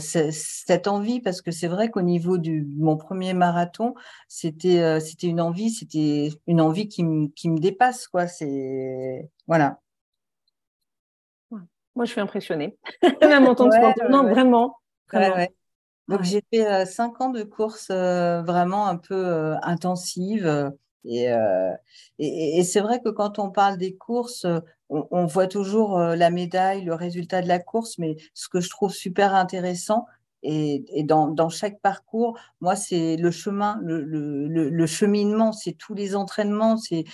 cette 0.00 0.88
envie, 0.88 1.20
parce 1.20 1.40
que 1.40 1.52
c'est 1.52 1.68
vrai 1.68 1.88
qu'au 1.88 2.02
niveau 2.02 2.36
de 2.36 2.64
mon 2.76 2.96
premier 2.96 3.32
marathon, 3.32 3.94
c'était 4.26 4.98
c'était 5.00 5.28
une 5.28 5.40
envie, 5.40 5.70
c'était 5.70 6.30
une 6.48 6.60
envie 6.60 6.88
qui, 6.88 7.04
qui 7.36 7.48
me 7.48 7.58
dépasse. 7.58 8.08
quoi. 8.08 8.26
C'est 8.26 9.30
Voilà. 9.46 9.78
Moi, 11.94 12.06
je 12.06 12.12
suis 12.12 12.20
impressionnée. 12.20 12.76
Même 13.20 13.46
en 13.46 13.54
tant 13.54 13.68
que 13.68 14.10
non, 14.10 14.24
vraiment. 14.24 14.76
Donc, 16.08 16.22
j'ai 16.24 16.42
fait 16.52 16.66
euh, 16.66 16.84
cinq 16.84 17.20
ans 17.20 17.30
de 17.30 17.42
courses 17.42 17.88
euh, 17.90 18.42
vraiment 18.42 18.88
un 18.88 18.96
peu 18.96 19.14
euh, 19.14 19.56
intensives. 19.62 20.72
Et, 21.04 21.26
et, 22.20 22.62
c'est 22.62 22.78
vrai 22.78 23.00
que 23.00 23.08
quand 23.08 23.40
on 23.40 23.50
parle 23.50 23.76
des 23.76 23.96
courses, 23.96 24.46
on, 24.88 25.26
voit 25.26 25.48
toujours 25.48 25.98
la 25.98 26.30
médaille, 26.30 26.84
le 26.84 26.94
résultat 26.94 27.42
de 27.42 27.48
la 27.48 27.58
course, 27.58 27.98
mais 27.98 28.14
ce 28.34 28.48
que 28.48 28.60
je 28.60 28.70
trouve 28.70 28.92
super 28.92 29.34
intéressant, 29.34 30.06
et, 30.44 30.84
et 30.96 31.02
dans, 31.02 31.26
dans, 31.26 31.48
chaque 31.48 31.80
parcours, 31.80 32.38
moi, 32.60 32.76
c'est 32.76 33.16
le 33.16 33.32
chemin, 33.32 33.80
le, 33.82 34.00
le, 34.00 34.46
le, 34.46 34.86
cheminement, 34.86 35.50
c'est 35.50 35.72
tous 35.72 35.94
les 35.94 36.14
entraînements, 36.14 36.76
c'est 36.76 37.04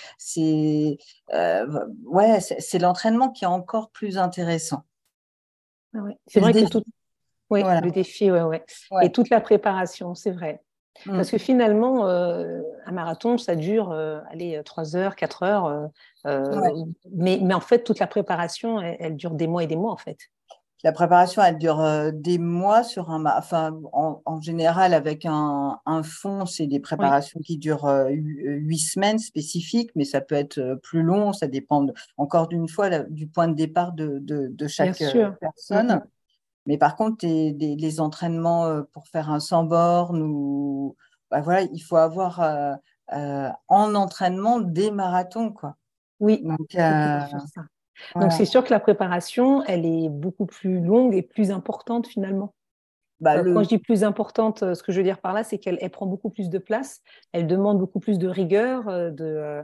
ouais, 2.05 2.39
c'est 2.41 2.79
l'entraînement 2.79 3.31
qui 3.31 3.45
est 3.45 3.47
encore 3.47 3.89
plus 3.89 4.19
intéressant. 4.19 4.83
Ah 5.95 6.01
c'est 6.27 6.41
vrai 6.41 6.53
que 6.53 6.69
tout, 6.69 6.83
oui, 7.49 7.63
le 7.63 7.91
défi, 7.91 8.31
ouais, 8.31 8.41
ouais, 8.41 8.63
Et 9.01 9.11
toute 9.11 9.29
la 9.29 9.41
préparation, 9.41 10.15
c'est 10.15 10.31
vrai. 10.31 10.61
Mm. 11.05 11.15
Parce 11.15 11.31
que 11.31 11.37
finalement, 11.37 12.07
euh, 12.07 12.61
un 12.85 12.91
marathon, 12.91 13.37
ça 13.37 13.55
dure 13.55 13.91
euh, 13.91 14.19
allez, 14.31 14.61
3 14.63 14.95
heures, 14.95 15.15
4 15.15 15.43
heures. 15.43 15.89
Euh, 16.25 16.45
mais, 17.11 17.39
mais 17.41 17.53
en 17.53 17.61
fait, 17.61 17.83
toute 17.83 17.99
la 17.99 18.07
préparation, 18.07 18.81
elle, 18.81 19.15
dure 19.15 19.31
des 19.31 19.47
mois 19.47 19.63
et 19.63 19.67
des 19.67 19.75
mois, 19.75 19.91
en 19.91 19.97
fait. 19.97 20.17
La 20.83 20.93
préparation, 20.93 21.43
elle 21.43 21.57
dure 21.57 21.83
des 22.13 22.37
mois 22.37 22.83
sur 22.83 23.09
un, 23.09 23.25
enfin, 23.25 23.77
en, 23.91 24.39
général, 24.39 24.93
avec 24.93 25.25
un, 25.25 25.77
un 25.85 26.03
fond, 26.03 26.45
c'est 26.45 26.67
des 26.67 26.79
préparations 26.79 27.41
qui 27.41 27.57
durent 27.57 28.07
huit 28.07 28.79
semaines 28.79 29.19
spécifiques, 29.19 29.91
mais 29.95 30.05
ça 30.05 30.21
peut 30.21 30.35
être 30.35 30.79
plus 30.81 31.01
long, 31.01 31.33
ça 31.33 31.47
dépend 31.47 31.85
encore 32.15 32.47
d'une 32.47 32.69
fois 32.69 32.89
du 33.09 33.27
point 33.27 33.49
de 33.49 33.55
départ 33.55 33.91
de, 33.91 34.19
de, 34.21 34.47
de 34.47 34.67
chaque 34.67 34.97
personne. 35.41 36.01
Mais 36.65 36.77
par 36.77 36.95
contre, 36.95 37.25
les 37.25 37.99
entraînements 37.99 38.65
euh, 38.65 38.83
pour 38.93 39.07
faire 39.07 39.31
un 39.31 39.39
sans 39.39 39.63
borne 39.63 40.21
ou 40.21 40.95
bah 41.31 41.41
voilà, 41.41 41.61
il 41.61 41.79
faut 41.79 41.95
avoir 41.95 42.41
euh, 42.41 42.73
euh, 43.13 43.49
en 43.67 43.95
entraînement 43.95 44.59
des 44.59 44.91
marathons, 44.91 45.51
quoi. 45.51 45.75
Oui. 46.19 46.43
Donc, 48.15 48.31
c'est 48.31 48.45
sûr 48.45 48.63
que 48.63 48.71
la 48.71 48.79
préparation, 48.79 49.63
elle 49.65 49.85
est 49.85 50.09
beaucoup 50.09 50.45
plus 50.45 50.79
longue 50.79 51.15
et 51.15 51.21
plus 51.21 51.51
importante 51.51 52.07
finalement. 52.07 52.53
Bah, 53.19 53.43
Quand 53.43 53.63
je 53.63 53.69
dis 53.69 53.77
plus 53.77 54.03
importante, 54.03 54.59
ce 54.73 54.81
que 54.81 54.91
je 54.91 54.97
veux 54.97 55.03
dire 55.03 55.19
par 55.19 55.33
là, 55.33 55.43
c'est 55.43 55.59
qu'elle 55.59 55.77
prend 55.91 56.05
beaucoup 56.05 56.29
plus 56.29 56.49
de 56.49 56.57
place, 56.57 57.01
elle 57.33 57.47
demande 57.47 57.77
beaucoup 57.77 57.99
plus 57.99 58.17
de 58.17 58.27
rigueur, 58.27 58.85
de, 58.85 59.63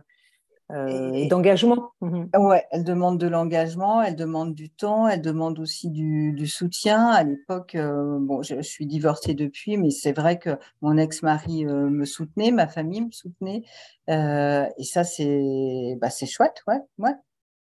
euh, 0.72 1.12
et, 1.14 1.28
d'engagement. 1.28 1.92
Mhm. 2.02 2.30
Ouais, 2.38 2.66
elle 2.72 2.84
demande 2.84 3.20
de 3.20 3.28
l'engagement, 3.28 4.02
elle 4.02 4.16
demande 4.16 4.56
du 4.56 4.70
temps, 4.70 5.08
elle 5.08 5.22
demande 5.22 5.60
aussi 5.60 5.92
du, 5.92 6.48
soutien. 6.48 7.08
À 7.08 7.24
l'époque, 7.24 7.76
euh, 7.76 8.18
bon, 8.20 8.42
je, 8.42 8.62
suis 8.62 8.88
divorcée 8.88 9.36
depuis, 9.36 9.78
mais 9.78 9.92
c'est 9.92 10.14
vrai 10.14 10.40
que 10.40 10.58
mon 10.82 10.98
ex-mari 10.98 11.66
euh, 11.66 11.90
me 11.90 12.06
soutenait, 12.06 12.52
ma 12.52 12.68
famille 12.68 13.02
me 13.02 13.12
soutenait, 13.12 13.64
et 14.08 14.84
ça 14.84 15.04
c'est, 15.04 15.98
bah, 16.02 16.10
c'est 16.10 16.26
chouette, 16.26 16.64
ouais, 16.68 16.80
ouais. 16.98 17.14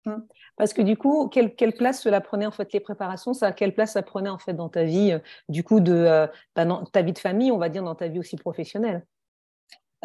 Mmh. 0.05 0.17
Parce 0.57 0.73
que 0.73 0.83
du 0.83 0.97
coup, 0.97 1.29
quelle, 1.29 1.55
quelle, 1.55 1.75
place 1.75 2.03
cela 2.03 2.21
prenait 2.21 2.47
en 2.47 2.51
fait 2.51 2.73
les 2.73 2.81
préparations? 2.81 3.35
Ça, 3.35 3.53
quelle 3.53 3.73
place 3.73 3.93
ça 3.93 4.03
prenait 4.03 4.31
en 4.31 4.39
fait 4.39 4.53
dans 4.53 4.69
ta 4.69 4.83
vie, 4.83 5.17
du 5.49 5.63
coup 5.63 5.79
de 5.79 6.29
bah, 6.57 6.83
ta 6.93 7.03
vie 7.03 7.13
de 7.13 7.19
famille, 7.19 7.53
on 7.53 7.59
va 7.59 7.69
dire 7.69 7.85
dans 7.85 7.95
ta 7.95 8.09
vie 8.09 8.19
aussi 8.19 8.37
professionnelle? 8.37 9.05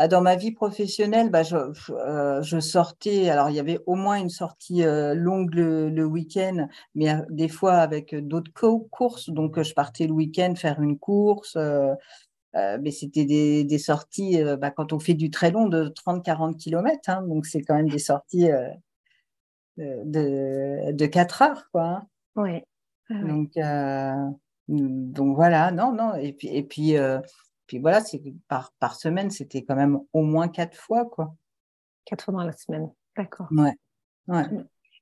Dans 0.06 0.22
ma 0.22 0.36
vie 0.36 0.52
professionnelle, 0.52 1.32
bah, 1.32 1.42
euh, 1.52 2.42
je, 2.44 2.60
sortais. 2.60 3.30
Alors, 3.30 3.50
il 3.50 3.56
y 3.56 3.60
avait 3.60 3.80
au 3.88 3.96
moins 3.96 4.18
une 4.18 4.30
sortie 4.30 4.84
euh, 4.84 5.16
longue 5.16 5.56
le, 5.56 6.06
week-end, 6.06 6.68
mais 6.94 7.10
euh, 7.10 7.22
des 7.30 7.48
fois 7.48 7.78
avec 7.78 8.14
d'autres 8.14 8.52
courses. 8.54 9.30
Donc, 9.32 9.60
je 9.60 9.74
partais 9.74 10.06
le 10.06 10.14
week-end 10.14 10.54
faire 10.56 10.80
une 10.82 11.00
course. 11.00 11.58
mais 12.54 12.92
c'était 12.92 13.26
des, 13.26 13.80
sorties, 13.80 14.40
bah, 14.60 14.70
quand 14.70 14.94
on 14.94 15.00
fait 15.00 15.16
du 15.16 15.32
très 15.32 15.50
long, 15.50 15.68
de 15.68 15.90
30-40 15.90 16.58
km. 16.58 17.10
Hein. 17.10 17.24
donc, 17.24 17.48
c'est 17.48 17.62
quand 17.62 17.76
même 17.76 17.90
des 17.90 18.00
sorties 18.00 18.50
de, 19.78 20.92
de 20.92 21.06
4 21.08 21.42
heures. 21.42 21.70
Quoi, 21.72 21.84
hein. 21.84 22.08
Oui. 22.36 22.62
Donc, 23.10 23.54
donc, 24.68 25.36
voilà, 25.36 25.72
non, 25.72 25.92
non. 25.92 26.14
Et 26.16 26.34
puis, 26.34 26.50
et 26.50 26.64
puis 26.64 26.96
puis 27.68 27.80
voilà, 27.80 28.02
c'est 28.02 28.22
par, 28.48 28.72
par 28.80 28.96
semaine, 28.96 29.30
c'était 29.30 29.64
quand 29.64 29.76
même 29.76 30.00
au 30.14 30.22
moins 30.22 30.48
quatre 30.48 30.78
fois, 30.78 31.06
quoi. 31.06 31.36
Quatre 32.06 32.26
fois 32.26 32.34
dans 32.34 32.44
la 32.44 32.54
semaine, 32.54 32.90
d'accord. 33.16 33.48
Ouais. 33.52 33.74
ouais. 34.28 34.46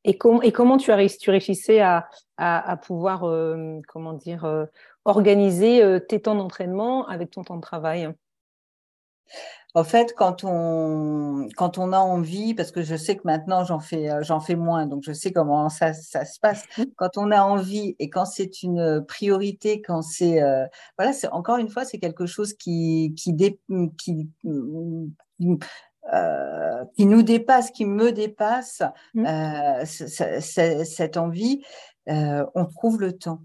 Et, 0.03 0.17
et 0.43 0.51
comment 0.51 0.77
tu, 0.77 0.91
as, 0.91 1.17
tu 1.17 1.29
réussissais 1.29 1.79
à, 1.79 2.09
à, 2.37 2.77
pouvoir, 2.77 3.23
euh, 3.23 3.79
comment 3.87 4.13
dire, 4.13 4.45
euh, 4.45 4.65
organiser 5.03 5.83
euh, 5.83 5.99
tes 5.99 6.21
temps 6.21 6.35
d'entraînement 6.35 7.07
avec 7.07 7.31
ton 7.31 7.43
temps 7.43 7.55
de 7.55 7.61
travail? 7.61 8.11
En 9.75 9.83
fait, 9.83 10.13
quand 10.15 10.45
on, 10.45 11.49
quand 11.57 11.77
on 11.77 11.91
a 11.91 11.99
envie, 11.99 12.53
parce 12.53 12.71
que 12.71 12.81
je 12.81 12.95
sais 12.95 13.17
que 13.17 13.23
maintenant 13.25 13.65
j'en 13.65 13.81
fais, 13.81 14.09
euh, 14.09 14.23
j'en 14.23 14.39
fais 14.39 14.55
moins, 14.55 14.85
donc 14.85 15.03
je 15.03 15.11
sais 15.11 15.33
comment 15.33 15.67
ça, 15.67 15.93
ça 15.93 16.23
se 16.23 16.39
passe. 16.39 16.63
Mmh. 16.77 16.83
Quand 16.95 17.17
on 17.17 17.29
a 17.29 17.41
envie 17.41 17.93
et 17.99 18.09
quand 18.09 18.23
c'est 18.23 18.63
une 18.63 19.03
priorité, 19.05 19.81
quand 19.81 20.01
c'est, 20.01 20.41
euh, 20.41 20.65
voilà, 20.97 21.11
c'est 21.11 21.27
encore 21.27 21.57
une 21.57 21.67
fois, 21.67 21.83
c'est 21.83 21.99
quelque 21.99 22.25
chose 22.25 22.53
qui, 22.53 23.13
qui, 23.17 23.35
qui, 23.97 24.29
euh, 26.13 26.85
qui 26.95 27.05
nous 27.05 27.23
dépasse, 27.23 27.69
qui 27.71 27.83
me 27.83 28.13
dépasse, 28.13 28.81
mmh. 29.13 29.83
cette 29.85 31.17
envie, 31.17 31.61
on 32.07 32.65
trouve 32.65 33.01
le 33.01 33.11
temps 33.11 33.41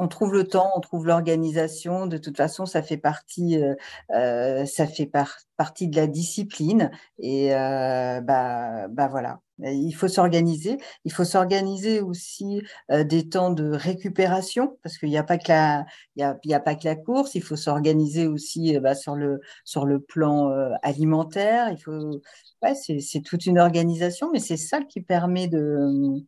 on 0.00 0.08
trouve 0.08 0.32
le 0.32 0.44
temps, 0.44 0.70
on 0.74 0.80
trouve 0.80 1.06
l'organisation. 1.06 2.06
De 2.06 2.16
toute 2.16 2.36
façon, 2.36 2.64
ça 2.64 2.82
fait 2.82 2.96
partie, 2.96 3.62
euh, 3.62 3.74
euh, 4.14 4.64
ça 4.64 4.86
fait 4.86 5.10
partie 5.56 5.88
de 5.88 5.96
la 5.96 6.06
discipline. 6.06 6.90
Et 7.18 7.54
euh, 7.54 8.20
bah, 8.22 8.88
bah 8.88 9.08
voilà, 9.08 9.40
il 9.58 9.92
faut 9.92 10.08
s'organiser. 10.08 10.78
Il 11.04 11.12
faut 11.12 11.24
s'organiser 11.24 12.00
aussi 12.00 12.62
des 12.90 13.28
temps 13.28 13.50
de 13.50 13.70
récupération 13.70 14.78
parce 14.82 14.96
qu'il 14.96 15.10
n'y 15.10 15.18
a 15.18 15.22
pas 15.22 15.36
que 15.36 15.48
la, 15.48 15.84
il 16.16 16.22
y 16.44 16.54
a, 16.54 16.60
pas 16.60 16.74
que 16.74 16.86
la 16.86 16.96
course. 16.96 17.34
Il 17.34 17.42
faut 17.42 17.56
s'organiser 17.56 18.26
aussi 18.26 18.78
bah, 18.80 18.94
sur 18.94 19.16
le 19.16 19.40
sur 19.64 19.84
le 19.84 20.00
plan 20.00 20.50
alimentaire. 20.82 21.70
Il 21.70 21.78
faut, 21.78 22.22
ouais, 22.62 22.74
c'est 22.74 23.20
toute 23.20 23.44
une 23.44 23.58
organisation, 23.58 24.30
mais 24.32 24.40
c'est 24.40 24.56
ça 24.56 24.80
qui 24.82 25.02
permet 25.02 25.46
de 25.46 26.22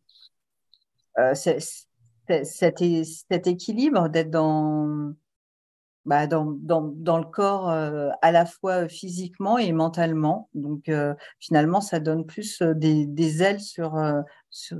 cet, 2.27 2.83
cet 2.83 3.47
équilibre 3.47 4.09
d'être 4.09 4.29
dans, 4.29 5.13
bah, 6.05 6.27
dans, 6.27 6.45
dans, 6.45 6.81
dans, 6.81 7.17
le 7.17 7.23
corps 7.23 7.69
euh, 7.69 8.09
à 8.21 8.31
la 8.31 8.45
fois 8.45 8.89
physiquement 8.89 9.57
et 9.57 9.71
mentalement. 9.71 10.49
Donc 10.53 10.89
euh, 10.89 11.13
finalement, 11.39 11.79
ça 11.79 11.99
donne 11.99 12.25
plus 12.25 12.61
euh, 12.61 12.73
des, 12.73 13.05
des 13.05 13.41
ailes 13.41 13.61
sur, 13.61 13.97
sur, 14.49 14.77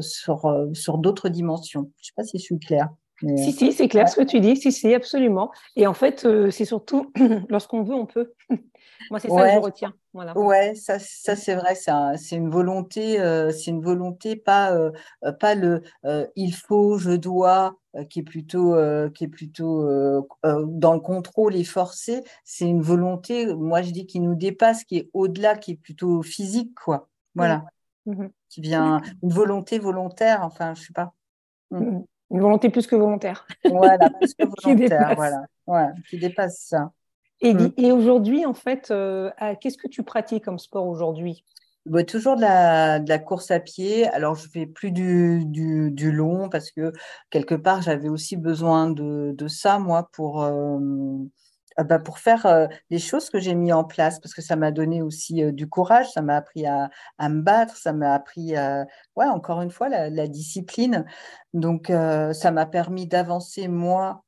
sur, 0.00 0.68
sur 0.72 0.98
d'autres 0.98 1.28
dimensions. 1.28 1.90
Je 1.96 2.00
ne 2.00 2.04
sais 2.04 2.12
pas 2.16 2.24
si 2.24 2.38
je 2.38 2.44
suis 2.44 2.58
claire. 2.58 2.88
Si, 3.20 3.50
si, 3.52 3.72
c'est 3.72 3.88
clair 3.88 4.08
ce 4.08 4.14
que 4.14 4.24
tu 4.24 4.38
dis. 4.38 4.56
Si, 4.56 4.70
si, 4.70 4.94
absolument. 4.94 5.50
Et 5.74 5.88
en 5.88 5.94
fait, 5.94 6.26
c'est 6.50 6.64
surtout 6.64 7.12
lorsqu'on 7.48 7.82
veut, 7.82 7.94
on 7.94 8.06
peut. 8.06 8.32
Moi, 9.10 9.18
c'est 9.18 9.28
ça 9.28 9.48
que 9.48 9.54
je 9.54 9.58
retiens. 9.58 9.92
Voilà. 10.18 10.36
Ouais, 10.36 10.74
ça, 10.74 10.98
ça 10.98 11.36
c'est 11.36 11.54
vrai. 11.54 11.76
C'est 11.76 12.34
une 12.34 12.50
volonté, 12.50 13.20
euh, 13.20 13.52
c'est 13.52 13.70
une 13.70 13.80
volonté, 13.80 14.34
pas, 14.34 14.72
euh, 14.72 14.90
euh, 15.24 15.30
pas 15.30 15.54
le 15.54 15.84
il 16.34 16.52
faut, 16.52 16.98
je 16.98 17.12
dois, 17.12 17.78
qui 18.10 18.18
est 18.18 18.22
plutôt, 18.24 18.74
qui 19.14 19.24
est 19.24 19.28
plutôt 19.28 19.86
dans 20.42 20.94
le 20.94 20.98
contrôle 20.98 21.54
et 21.54 21.62
forcé. 21.62 22.24
C'est 22.42 22.66
une 22.66 22.82
volonté, 22.82 23.54
moi 23.54 23.80
je 23.82 23.92
dis, 23.92 24.06
qui 24.06 24.18
nous 24.18 24.34
dépasse, 24.34 24.82
qui 24.82 24.96
est 24.96 25.10
au-delà, 25.12 25.56
qui 25.56 25.72
est 25.72 25.76
plutôt 25.76 26.22
physique, 26.22 26.74
quoi. 26.74 27.08
Voilà. 27.36 27.64
Mmh 28.06 28.26
qui 28.48 28.62
vient, 28.62 29.02
une 29.22 29.30
volonté 29.30 29.78
volontaire, 29.78 30.42
enfin, 30.42 30.72
je 30.74 30.84
sais 30.84 30.92
pas. 30.94 31.12
Mmh. 31.70 31.78
Mmh. 31.80 32.04
Une 32.30 32.40
volonté 32.40 32.70
plus 32.70 32.86
que 32.86 32.96
volontaire. 32.96 33.46
Voilà, 33.62 34.08
plus 34.08 34.32
que 34.32 34.44
volontaire, 34.64 35.14
voilà. 35.16 35.42
Ouais, 35.66 35.88
qui 36.08 36.18
dépasse 36.18 36.60
ça. 36.60 36.90
Et, 37.40 37.54
mm. 37.54 37.72
et 37.76 37.92
aujourd'hui, 37.92 38.46
en 38.46 38.54
fait, 38.54 38.90
euh, 38.90 39.30
qu'est-ce 39.60 39.78
que 39.78 39.88
tu 39.88 40.02
pratiques 40.02 40.44
comme 40.44 40.58
sport 40.58 40.86
aujourd'hui? 40.86 41.44
Bah, 41.88 42.04
toujours 42.04 42.36
de 42.36 42.42
la, 42.42 42.98
de 42.98 43.08
la, 43.08 43.18
course 43.18 43.50
à 43.50 43.60
pied. 43.60 44.06
Alors, 44.08 44.34
je 44.34 44.46
fais 44.48 44.66
plus 44.66 44.90
du, 44.92 45.44
du, 45.46 45.90
du 45.90 46.12
long 46.12 46.50
parce 46.50 46.70
que 46.70 46.92
quelque 47.30 47.54
part, 47.54 47.80
j'avais 47.80 48.10
aussi 48.10 48.36
besoin 48.36 48.90
de, 48.90 49.32
de, 49.32 49.48
ça, 49.48 49.78
moi, 49.78 50.10
pour, 50.12 50.42
euh, 50.42 50.78
ah 51.76 51.84
bah, 51.84 51.98
pour 51.98 52.18
faire 52.18 52.44
euh, 52.44 52.66
les 52.90 52.98
choses 52.98 53.30
que 53.30 53.38
j'ai 53.38 53.54
mis 53.54 53.72
en 53.72 53.84
place, 53.84 54.20
parce 54.20 54.34
que 54.34 54.42
ça 54.42 54.54
m'a 54.56 54.70
donné 54.70 55.00
aussi 55.00 55.42
euh, 55.42 55.50
du 55.52 55.66
courage, 55.68 56.10
ça 56.12 56.20
m'a 56.20 56.36
appris 56.36 56.66
à, 56.66 56.90
à, 57.16 57.28
me 57.30 57.40
battre, 57.40 57.76
ça 57.76 57.94
m'a 57.94 58.12
appris, 58.12 58.54
à, 58.54 58.84
ouais, 59.16 59.26
encore 59.26 59.62
une 59.62 59.70
fois, 59.70 59.88
la, 59.88 60.10
la 60.10 60.26
discipline. 60.28 61.06
Donc, 61.54 61.86
ça 61.88 62.50
m'a 62.50 62.66
permis 62.66 63.06
d'avancer, 63.06 63.68
moi, 63.68 64.24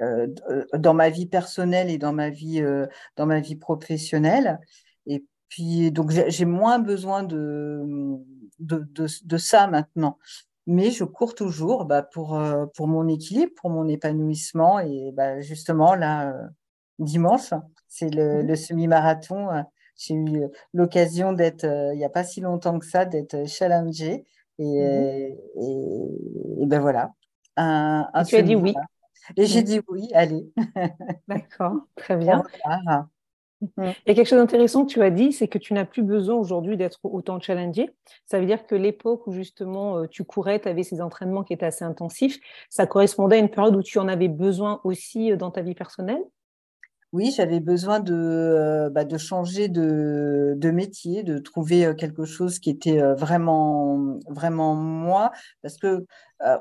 dans 0.00 0.94
ma 0.94 1.10
vie 1.10 1.26
personnelle 1.26 1.90
et 1.90 1.98
dans 1.98 2.12
ma 2.12 2.30
vie, 2.30 2.62
dans 3.16 3.26
ma 3.26 3.40
vie 3.40 3.56
professionnelle. 3.56 4.60
Et 5.06 5.24
puis, 5.48 5.90
donc, 5.90 6.10
j'ai 6.10 6.44
moins 6.44 6.78
besoin 6.78 7.22
de, 7.22 7.82
de, 8.58 8.86
de, 9.24 9.36
ça 9.38 9.66
maintenant. 9.66 10.18
Mais 10.66 10.90
je 10.90 11.04
cours 11.04 11.34
toujours 11.34 11.86
bah, 11.86 12.02
pour, 12.02 12.38
euh, 12.38 12.66
pour 12.76 12.88
mon 12.88 13.08
équilibre, 13.08 13.52
pour 13.56 13.70
mon 13.70 13.88
épanouissement. 13.88 14.80
Et 14.80 15.12
bah, 15.14 15.40
justement, 15.40 15.94
là, 15.94 16.30
euh, 16.30 16.46
dimanche, 16.98 17.54
c'est 17.88 18.14
le, 18.14 18.42
le 18.42 18.56
semi-marathon. 18.56 19.50
Euh, 19.50 19.62
j'ai 19.96 20.14
eu 20.14 20.42
l'occasion 20.74 21.32
d'être, 21.32 21.64
il 21.64 21.96
n'y 21.96 22.04
a 22.04 22.10
pas 22.10 22.22
si 22.22 22.40
longtemps 22.40 22.78
que 22.78 22.86
ça, 22.86 23.04
d'être 23.04 23.48
challengée. 23.48 24.24
Et, 24.58 24.64
mmh 24.64 26.60
et, 26.60 26.66
ben 26.66 26.80
voilà. 26.80 27.12
Un, 27.56 28.08
un 28.12 28.24
tu 28.24 28.36
as 28.36 28.42
dit 28.42 28.54
oui. 28.54 28.74
Et 29.36 29.46
j'ai 29.46 29.60
mmh. 29.60 29.64
dit 29.64 29.80
oui, 29.88 30.08
allez. 30.14 30.50
D'accord, 31.28 31.76
très 31.96 32.16
bien. 32.16 32.42
Mm. 33.60 33.66
Il 33.76 34.08
y 34.08 34.10
a 34.10 34.14
quelque 34.14 34.26
chose 34.28 34.38
d'intéressant 34.38 34.84
que 34.84 34.92
tu 34.92 35.02
as 35.02 35.10
dit, 35.10 35.32
c'est 35.32 35.48
que 35.48 35.58
tu 35.58 35.74
n'as 35.74 35.84
plus 35.84 36.02
besoin 36.02 36.36
aujourd'hui 36.36 36.76
d'être 36.76 37.00
autant 37.04 37.40
challengé. 37.40 37.90
Ça 38.24 38.38
veut 38.38 38.46
dire 38.46 38.66
que 38.66 38.74
l'époque 38.74 39.26
où 39.26 39.32
justement 39.32 39.98
euh, 39.98 40.06
tu 40.06 40.24
courais, 40.24 40.60
tu 40.60 40.68
avais 40.68 40.82
ces 40.82 41.00
entraînements 41.00 41.42
qui 41.42 41.52
étaient 41.52 41.66
assez 41.66 41.84
intensifs, 41.84 42.38
ça 42.70 42.86
correspondait 42.86 43.36
à 43.36 43.40
une 43.40 43.48
période 43.48 43.74
où 43.76 43.82
tu 43.82 43.98
en 43.98 44.08
avais 44.08 44.28
besoin 44.28 44.80
aussi 44.84 45.32
euh, 45.32 45.36
dans 45.36 45.50
ta 45.50 45.62
vie 45.62 45.74
personnelle? 45.74 46.22
Oui, 47.12 47.32
j'avais 47.36 47.60
besoin 47.60 48.00
de, 48.00 48.14
euh, 48.14 48.90
bah, 48.90 49.04
de 49.04 49.18
changer 49.18 49.68
de, 49.68 50.54
de, 50.56 50.70
métier, 50.70 51.22
de 51.22 51.38
trouver 51.38 51.94
quelque 51.96 52.24
chose 52.24 52.58
qui 52.58 52.70
était 52.70 53.00
vraiment, 53.14 54.18
vraiment 54.28 54.74
moi, 54.74 55.32
parce 55.62 55.76
que 55.78 56.06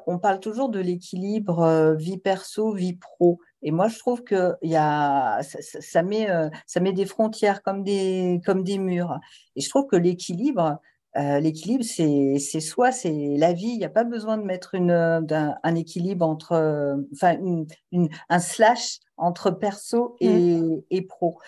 on 0.07 0.17
parle 0.19 0.39
toujours 0.39 0.69
de 0.69 0.79
l'équilibre 0.79 1.95
vie 1.99 2.17
perso, 2.17 2.73
vie 2.73 2.95
pro. 2.95 3.39
Et 3.63 3.71
moi, 3.71 3.87
je 3.87 3.97
trouve 3.97 4.23
que 4.23 4.53
y 4.61 4.75
a, 4.75 5.41
ça, 5.43 5.59
ça, 5.61 6.03
met, 6.03 6.29
euh, 6.29 6.49
ça 6.65 6.79
met 6.79 6.93
des 6.93 7.05
frontières 7.05 7.63
comme 7.63 7.83
des, 7.83 8.39
comme 8.45 8.63
des 8.63 8.77
murs. 8.77 9.19
Et 9.55 9.61
je 9.61 9.69
trouve 9.69 9.87
que 9.87 9.95
l'équilibre, 9.95 10.79
euh, 11.17 11.39
l'équilibre, 11.39 11.83
c'est, 11.83 12.37
c'est 12.39 12.59
soi, 12.59 12.91
c'est 12.91 13.35
la 13.37 13.53
vie. 13.53 13.69
Il 13.69 13.77
n'y 13.77 13.85
a 13.85 13.89
pas 13.89 14.03
besoin 14.03 14.37
de 14.37 14.43
mettre 14.43 14.75
une, 14.75 14.91
un, 14.91 15.55
un 15.63 15.75
équilibre 15.75 16.25
entre, 16.25 16.53
euh, 16.53 16.95
enfin, 17.13 17.37
une, 17.39 17.65
une, 17.91 18.09
un 18.29 18.39
slash 18.39 18.99
entre 19.17 19.51
perso 19.51 20.15
et, 20.19 20.59
mmh. 20.59 20.81
et 20.91 21.01
pro. 21.01 21.39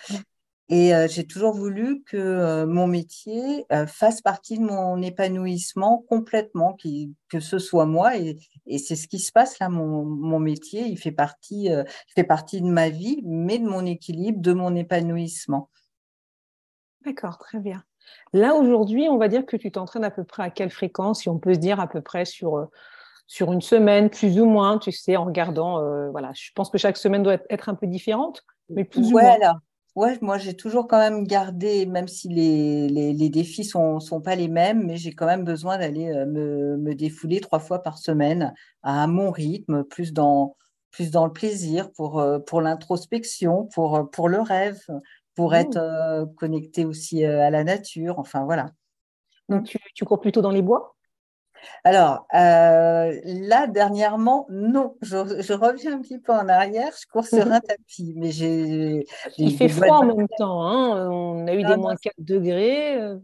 Et 0.72 0.94
euh, 0.94 1.08
j'ai 1.08 1.26
toujours 1.26 1.52
voulu 1.52 2.04
que 2.04 2.16
euh, 2.16 2.64
mon 2.64 2.86
métier 2.86 3.66
euh, 3.72 3.88
fasse 3.88 4.22
partie 4.22 4.56
de 4.56 4.62
mon 4.62 5.02
épanouissement 5.02 6.04
complètement, 6.08 6.74
qui, 6.74 7.12
que 7.28 7.40
ce 7.40 7.58
soit 7.58 7.86
moi. 7.86 8.16
Et, 8.16 8.38
et 8.66 8.78
c'est 8.78 8.94
ce 8.94 9.08
qui 9.08 9.18
se 9.18 9.32
passe 9.32 9.58
là. 9.58 9.68
Mon, 9.68 10.04
mon 10.04 10.38
métier, 10.38 10.86
il 10.86 10.96
fait 10.96 11.10
partie, 11.10 11.64
il 11.64 12.12
fait 12.14 12.24
partie 12.24 12.60
de 12.60 12.68
ma 12.68 12.88
vie, 12.88 13.20
mais 13.24 13.58
de 13.58 13.66
mon 13.66 13.84
équilibre, 13.84 14.40
de 14.40 14.52
mon 14.52 14.76
épanouissement. 14.76 15.70
D'accord, 17.04 17.38
très 17.38 17.58
bien. 17.58 17.82
Là 18.32 18.54
aujourd'hui, 18.54 19.08
on 19.08 19.18
va 19.18 19.28
dire 19.28 19.46
que 19.46 19.56
tu 19.56 19.70
t'entraînes 19.70 20.04
à 20.04 20.10
peu 20.10 20.24
près 20.24 20.42
à 20.42 20.50
quelle 20.50 20.70
fréquence, 20.70 21.20
si 21.20 21.28
on 21.28 21.38
peut 21.38 21.54
se 21.54 21.58
dire 21.58 21.80
à 21.80 21.86
peu 21.86 22.00
près 22.00 22.24
sur 22.24 22.68
sur 23.26 23.52
une 23.52 23.60
semaine, 23.60 24.10
plus 24.10 24.40
ou 24.40 24.44
moins, 24.44 24.78
tu 24.78 24.90
sais, 24.90 25.16
en 25.16 25.24
regardant. 25.24 25.80
voilà, 26.10 26.32
je 26.34 26.50
pense 26.54 26.68
que 26.68 26.78
chaque 26.78 26.96
semaine 26.96 27.22
doit 27.22 27.38
être 27.48 27.68
un 27.68 27.74
peu 27.74 27.86
différente, 27.86 28.44
mais 28.68 28.84
plus 28.84 29.08
ou 29.08 29.18
moins. 29.18 29.36
Ouais, 29.96 30.16
moi 30.20 30.38
j'ai 30.38 30.54
toujours 30.54 30.86
quand 30.86 30.98
même 30.98 31.26
gardé, 31.26 31.84
même 31.84 32.06
si 32.06 32.28
les, 32.28 32.88
les, 32.88 33.12
les 33.12 33.28
défis 33.28 33.64
sont, 33.64 33.98
sont 33.98 34.20
pas 34.20 34.36
les 34.36 34.46
mêmes, 34.46 34.86
mais 34.86 34.96
j'ai 34.96 35.12
quand 35.12 35.26
même 35.26 35.44
besoin 35.44 35.78
d'aller 35.78 36.08
euh, 36.10 36.26
me, 36.26 36.76
me 36.76 36.94
défouler 36.94 37.40
trois 37.40 37.58
fois 37.58 37.82
par 37.82 37.98
semaine 37.98 38.54
à 38.84 39.08
mon 39.08 39.32
rythme, 39.32 39.82
plus 39.82 40.12
dans, 40.12 40.56
plus 40.92 41.10
dans 41.10 41.26
le 41.26 41.32
plaisir, 41.32 41.90
pour, 41.92 42.20
euh, 42.20 42.38
pour 42.38 42.60
l'introspection, 42.60 43.66
pour, 43.74 43.96
euh, 43.96 44.04
pour 44.04 44.28
le 44.28 44.40
rêve, 44.40 44.80
pour 45.34 45.54
être 45.54 46.26
connecté 46.36 46.84
aussi 46.84 47.24
à 47.24 47.50
la 47.50 47.64
nature. 47.64 48.18
Enfin 48.18 48.44
voilà. 48.44 48.66
Donc 49.48 49.64
tu, 49.64 49.78
tu 49.94 50.04
cours 50.04 50.20
plutôt 50.20 50.42
dans 50.42 50.50
les 50.50 50.62
bois? 50.62 50.96
Alors, 51.84 52.26
euh, 52.34 53.20
là, 53.24 53.66
dernièrement, 53.66 54.46
non. 54.50 54.96
Je, 55.02 55.16
reviens 55.52 55.96
un 55.96 56.00
petit 56.00 56.18
peu 56.18 56.32
en 56.32 56.48
arrière. 56.48 56.92
Je 57.00 57.06
cours 57.06 57.26
sur 57.26 57.46
un 57.52 57.60
tapis. 57.60 58.14
Mais 58.16 58.30
j'ai. 58.30 59.06
Il 59.38 59.56
fait 59.56 59.68
froid 59.68 59.98
en 59.98 60.16
même 60.16 60.28
temps. 60.36 60.62
Hein. 60.62 61.10
On 61.10 61.46
a 61.46 61.54
eu 61.54 61.64
des 61.64 61.76
moins 61.76 61.96
4 61.96 62.14
degrés. 62.18 63.00
Euh, 63.00 63.18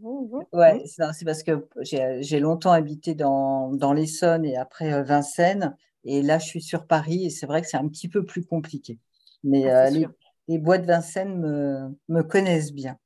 ouais, 0.53 0.83
c'est 0.85 1.25
parce 1.25 1.43
que 1.43 1.67
j'ai 1.81 2.39
longtemps 2.39 2.71
habité 2.71 3.15
dans, 3.15 3.71
dans 3.73 3.93
l'Essonne 3.93 4.45
et 4.45 4.57
après 4.57 4.93
euh, 4.93 5.03
Vincennes. 5.03 5.75
Et 6.03 6.21
là, 6.21 6.39
je 6.39 6.45
suis 6.45 6.61
sur 6.61 6.87
Paris 6.87 7.25
et 7.25 7.29
c'est 7.29 7.45
vrai 7.45 7.61
que 7.61 7.67
c'est 7.67 7.77
un 7.77 7.87
petit 7.87 8.07
peu 8.07 8.25
plus 8.25 8.45
compliqué. 8.45 8.99
Mais 9.43 9.69
ah, 9.69 9.89
les, 9.89 10.07
les, 10.47 10.57
bois 10.57 10.77
de 10.77 10.85
Vincennes 10.85 11.39
me, 11.39 11.97
me 12.07 12.21
connaissent 12.21 12.73
bien. 12.73 12.97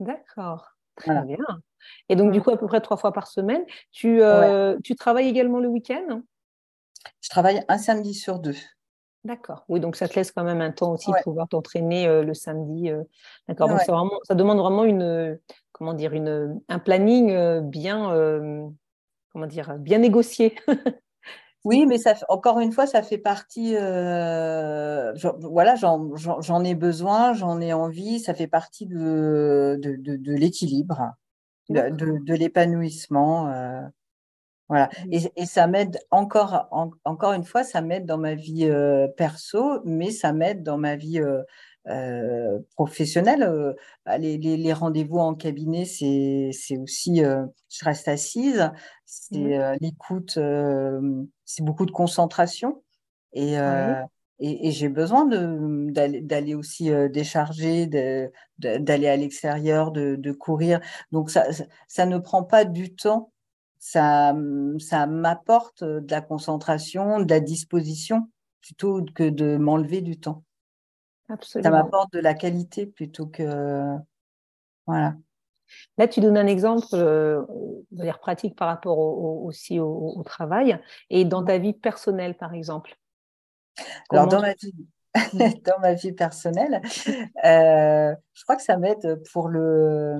D'accord. 0.00 0.76
Très 0.96 1.22
bien. 1.24 1.38
Et 2.08 2.16
donc, 2.16 2.32
du 2.32 2.40
coup, 2.42 2.50
à 2.50 2.58
peu 2.58 2.66
près 2.66 2.80
trois 2.80 2.96
fois 2.96 3.12
par 3.12 3.26
semaine. 3.26 3.64
Tu, 3.92 4.22
euh, 4.22 4.76
tu 4.84 4.94
travailles 4.94 5.28
également 5.28 5.60
le 5.60 5.68
week-end? 5.68 6.22
Je 7.20 7.28
travaille 7.28 7.64
un 7.68 7.78
samedi 7.78 8.14
sur 8.14 8.38
deux. 8.38 8.56
D'accord. 9.24 9.64
Oui, 9.68 9.80
donc 9.80 9.96
ça 9.96 10.08
te 10.08 10.14
laisse 10.14 10.32
quand 10.32 10.44
même 10.44 10.60
un 10.60 10.70
temps 10.70 10.92
aussi 10.92 11.10
de 11.10 11.22
pouvoir 11.22 11.48
t'entraîner 11.48 12.06
euh, 12.06 12.22
le 12.22 12.34
samedi. 12.34 12.90
Euh. 12.90 13.02
D'accord. 13.48 13.68
Donc 13.68 13.80
vraiment, 13.86 14.18
ça 14.24 14.34
demande 14.34 14.58
vraiment 14.58 14.84
une, 14.84 15.38
comment 15.72 15.94
dire, 15.94 16.14
une, 16.14 16.60
un 16.68 16.78
planning 16.78 17.60
bien, 17.60 18.10
comment 19.32 19.46
dire, 19.46 19.76
bien 19.78 19.98
négocié. 19.98 20.56
Oui, 21.64 21.84
mais 21.86 21.98
ça, 21.98 22.14
encore 22.28 22.60
une 22.60 22.72
fois, 22.72 22.86
ça 22.86 23.02
fait 23.02 23.18
partie. 23.18 23.74
voilà, 23.74 25.74
j'en 25.76 26.64
ai 26.64 26.74
besoin, 26.74 27.34
j'en 27.34 27.60
ai 27.60 27.72
envie. 27.72 28.20
Ça 28.20 28.34
fait 28.34 28.46
partie 28.46 28.86
de, 28.86 29.78
de, 29.82 30.16
de 30.16 30.32
l'équilibre 30.32 31.14
de, 31.70 32.34
l'épanouissement. 32.34 33.48
Euh, 33.48 33.82
voilà. 34.68 34.88
Mmh. 35.06 35.12
Et, 35.12 35.32
et 35.36 35.46
ça 35.46 35.66
m'aide 35.66 35.98
encore, 36.10 36.68
encore 37.04 37.32
une 37.32 37.44
fois, 37.44 37.64
ça 37.64 37.80
m'aide 37.80 38.06
dans 38.06 38.18
ma 38.18 38.34
vie 38.34 38.66
euh, 38.66 39.08
perso, 39.08 39.80
mais 39.84 40.10
ça 40.10 40.32
m'aide 40.32 40.62
dans 40.62 40.78
ma 40.78 40.96
vie 40.96 41.20
euh, 41.88 42.58
professionnelle. 42.74 43.74
Bah, 44.04 44.18
les, 44.18 44.38
les, 44.38 44.72
rendez-vous 44.72 45.18
en 45.18 45.34
cabinet, 45.34 45.84
c'est 45.84 46.50
aussi, 46.78 47.16
je 47.18 47.84
reste 47.84 48.08
assise, 48.08 48.70
c'est 49.04 49.58
mmh. 49.58 49.78
l'écoute, 49.80 50.38
c'est 51.44 51.64
beaucoup 51.64 51.86
de 51.86 51.90
concentration. 51.92 52.82
Et, 53.32 53.56
et, 54.40 54.70
j'ai 54.72 54.88
besoin 54.88 55.26
d'aller 55.26 56.54
aussi 56.54 56.90
euh, 56.90 57.08
décharger, 57.08 57.86
d'aller 58.58 59.08
à 59.08 59.16
l'extérieur, 59.16 59.92
de, 59.92 60.16
de, 60.16 60.32
courir. 60.32 60.80
Donc 61.12 61.30
ça, 61.30 61.44
ça 61.88 62.06
ne 62.06 62.18
prend 62.18 62.42
pas 62.42 62.64
du 62.64 62.94
temps, 62.94 63.32
ça, 63.78 64.34
ça 64.78 65.06
m'apporte 65.06 65.84
de 65.84 66.10
la 66.10 66.22
concentration, 66.22 67.20
de 67.20 67.30
la 67.30 67.40
disposition, 67.40 68.30
plutôt 68.62 69.04
que 69.14 69.28
de 69.28 69.58
m'enlever 69.58 70.00
du 70.00 70.18
temps. 70.18 70.42
Absolument. 71.30 71.70
Ça 71.70 71.82
m'apporte 71.82 72.12
de 72.12 72.20
la 72.20 72.34
qualité 72.34 72.86
plutôt 72.86 73.26
que... 73.26 73.96
Voilà. 74.86 75.14
Là, 75.98 76.08
tu 76.08 76.20
donnes 76.20 76.36
un 76.36 76.48
exemple 76.48 76.86
euh, 76.94 77.44
pratique 78.20 78.56
par 78.56 78.68
rapport 78.68 78.98
aussi 78.98 79.78
au, 79.78 80.14
au, 80.16 80.22
travail 80.24 80.80
et 81.10 81.24
dans 81.24 81.44
ta 81.44 81.58
vie 81.58 81.74
personnelle, 81.74 82.36
par 82.36 82.54
exemple. 82.54 82.96
Alors, 84.10 84.26
dans 84.26 84.40
ma, 84.40 84.54
vie, 84.54 84.74
dans 85.64 85.78
ma 85.80 85.94
vie 85.94 86.12
personnelle, 86.12 86.82
euh, 87.44 88.14
je 88.32 88.42
crois 88.42 88.56
que 88.56 88.62
ça 88.62 88.76
m'aide 88.78 89.22
pour 89.32 89.48
le, 89.48 90.18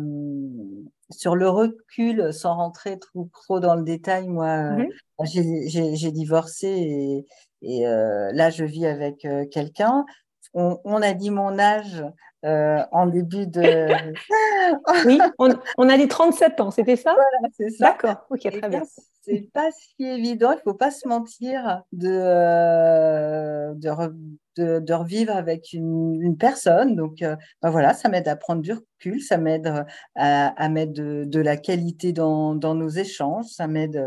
sur 1.10 1.34
le 1.34 1.48
recul, 1.48 2.32
sans 2.32 2.54
rentrer 2.54 3.00
trop, 3.00 3.28
trop 3.32 3.58
dans 3.58 3.74
le 3.74 3.82
détail. 3.82 4.28
Moi, 4.28 4.70
mhm. 4.70 4.88
j'ai 5.24 6.12
divorcé 6.12 6.68
et, 6.68 7.26
et 7.62 7.86
euh, 7.86 8.30
là, 8.32 8.50
je 8.50 8.64
vis 8.64 8.86
avec 8.86 9.24
euh, 9.24 9.46
quelqu'un. 9.46 10.04
On, 10.54 10.78
on, 10.84 11.00
a 11.02 11.12
dit 11.12 11.30
mon 11.30 11.58
âge 11.58 12.04
en 12.42 13.06
début 13.06 13.46
de. 13.46 13.62
oui, 15.06 15.20
on, 15.38 15.88
a 15.88 15.96
dit 15.96 16.08
37 16.08 16.60
ans, 16.60 16.70
c'était 16.70 16.96
ça? 16.96 17.12
Voilà, 17.12 17.48
c'est 17.56 17.70
ça. 17.70 17.90
D'accord, 17.90 18.26
ok, 18.30 18.40
très 18.40 18.68
bien. 18.68 18.82
C'est 19.22 19.50
pas 19.52 19.70
si 19.72 20.02
évident, 20.02 20.52
il 20.52 20.56
ne 20.56 20.60
faut 20.62 20.74
pas 20.74 20.90
se 20.90 21.06
mentir 21.06 21.82
de, 21.92 23.74
de, 23.74 24.78
de, 24.78 24.92
revivre 24.94 25.36
avec 25.36 25.74
une, 25.74 26.36
personne. 26.38 26.96
Donc, 26.96 27.18
ben 27.20 27.70
voilà, 27.70 27.92
ça 27.92 28.08
m'aide 28.08 28.28
à 28.28 28.36
prendre 28.36 28.62
du 28.62 28.72
recul, 28.72 29.20
ça 29.20 29.36
m'aide 29.36 29.72
à, 30.16 30.48
à, 30.48 30.68
mettre 30.70 30.94
de, 30.94 31.24
de, 31.26 31.40
la 31.40 31.58
qualité 31.58 32.12
dans, 32.12 32.54
dans 32.54 32.74
nos 32.74 32.88
échanges, 32.88 33.46
ça 33.46 33.66
m'aide 33.66 34.02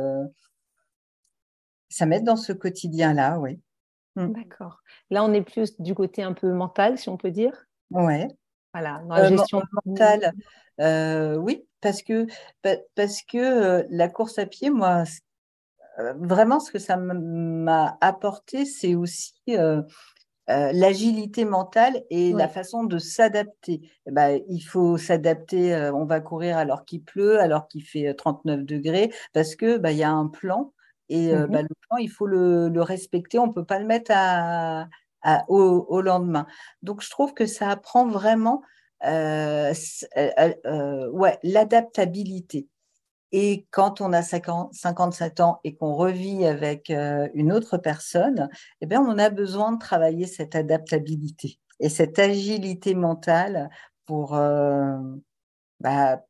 ça 1.93 2.07
m'aide 2.07 2.23
dans 2.23 2.35
ce 2.35 2.53
quotidien-là, 2.53 3.37
oui. 3.39 3.59
Mm. 4.15 4.33
D'accord. 4.33 4.81
Là, 5.09 5.23
on 5.23 5.33
est 5.33 5.41
plus 5.41 5.79
du 5.79 5.95
côté 5.95 6.23
un 6.23 6.33
peu 6.33 6.51
mental, 6.51 6.97
si 6.97 7.09
on 7.09 7.17
peut 7.17 7.31
dire. 7.31 7.65
Ouais. 7.91 8.27
Voilà, 8.73 9.01
dans 9.07 9.15
la 9.15 9.25
euh, 9.25 9.37
gestion 9.37 9.61
mentale. 9.85 10.33
Euh, 10.81 11.35
oui, 11.35 11.65
parce 11.81 12.01
que, 12.01 12.25
parce 12.95 13.21
que 13.21 13.37
euh, 13.37 13.83
la 13.89 14.09
course 14.09 14.39
à 14.39 14.45
pied, 14.45 14.71
moi, 14.71 15.03
vraiment, 16.15 16.59
ce 16.59 16.71
que 16.71 16.79
ça 16.79 16.97
m'a 16.97 17.97
apporté, 18.01 18.65
c'est 18.65 18.95
aussi 18.95 19.35
l'agilité 20.47 21.45
mentale 21.45 22.03
et 22.09 22.33
la 22.33 22.47
façon 22.47 22.83
de 22.83 22.97
s'adapter. 22.97 23.81
Eh 24.07 24.11
ben, 24.11 24.41
il 24.49 24.61
faut 24.61 24.97
s'adapter, 24.97 25.75
on 25.93 26.05
va 26.05 26.19
courir 26.19 26.57
alors 26.57 26.83
qu'il 26.83 27.03
pleut, 27.03 27.39
alors 27.39 27.67
qu'il 27.67 27.83
fait 27.83 28.11
39 28.15 28.63
degrés, 28.63 29.13
parce 29.33 29.55
que 29.55 29.77
bah, 29.77 29.91
il 29.91 29.99
y 29.99 30.03
a 30.03 30.11
un 30.11 30.27
plan 30.27 30.73
et 31.13 31.35
mmh 31.35 31.45
bah, 31.45 31.61
le 31.61 31.67
plan, 31.87 31.97
il 31.97 32.09
faut 32.09 32.25
le, 32.25 32.81
respecter. 32.81 33.37
On 33.37 33.47
ne 33.47 33.53
peut 33.53 33.65
pas 33.65 33.77
le 33.77 33.85
mettre 33.85 34.11
à, 34.13 34.87
au, 35.47 36.01
lendemain. 36.01 36.47
Donc, 36.81 37.03
je 37.03 37.09
trouve 37.11 37.35
que 37.35 37.45
ça 37.45 37.69
apprend 37.69 38.07
vraiment 38.07 38.63
euh, 39.05 39.73
euh, 40.17 40.53
euh, 40.65 41.09
ouais, 41.11 41.37
l'adaptabilité. 41.43 42.67
Et 43.31 43.67
quand 43.69 44.01
on 44.01 44.11
a 44.11 44.23
50, 44.23 44.73
57 44.73 45.39
ans 45.39 45.59
et 45.63 45.75
qu'on 45.75 45.93
revit 45.93 46.45
avec 46.45 46.89
une 46.89 47.51
autre 47.51 47.77
personne, 47.77 48.49
eh 48.81 48.87
bien, 48.87 49.01
on 49.01 49.17
a 49.19 49.29
besoin 49.29 49.71
de 49.71 49.79
travailler 49.79 50.25
cette 50.25 50.55
adaptabilité 50.55 51.59
et 51.79 51.89
cette 51.89 52.17
agilité 52.17 52.95
mentale 52.95 53.69
pour, 54.05 54.31
bah, 55.79 56.23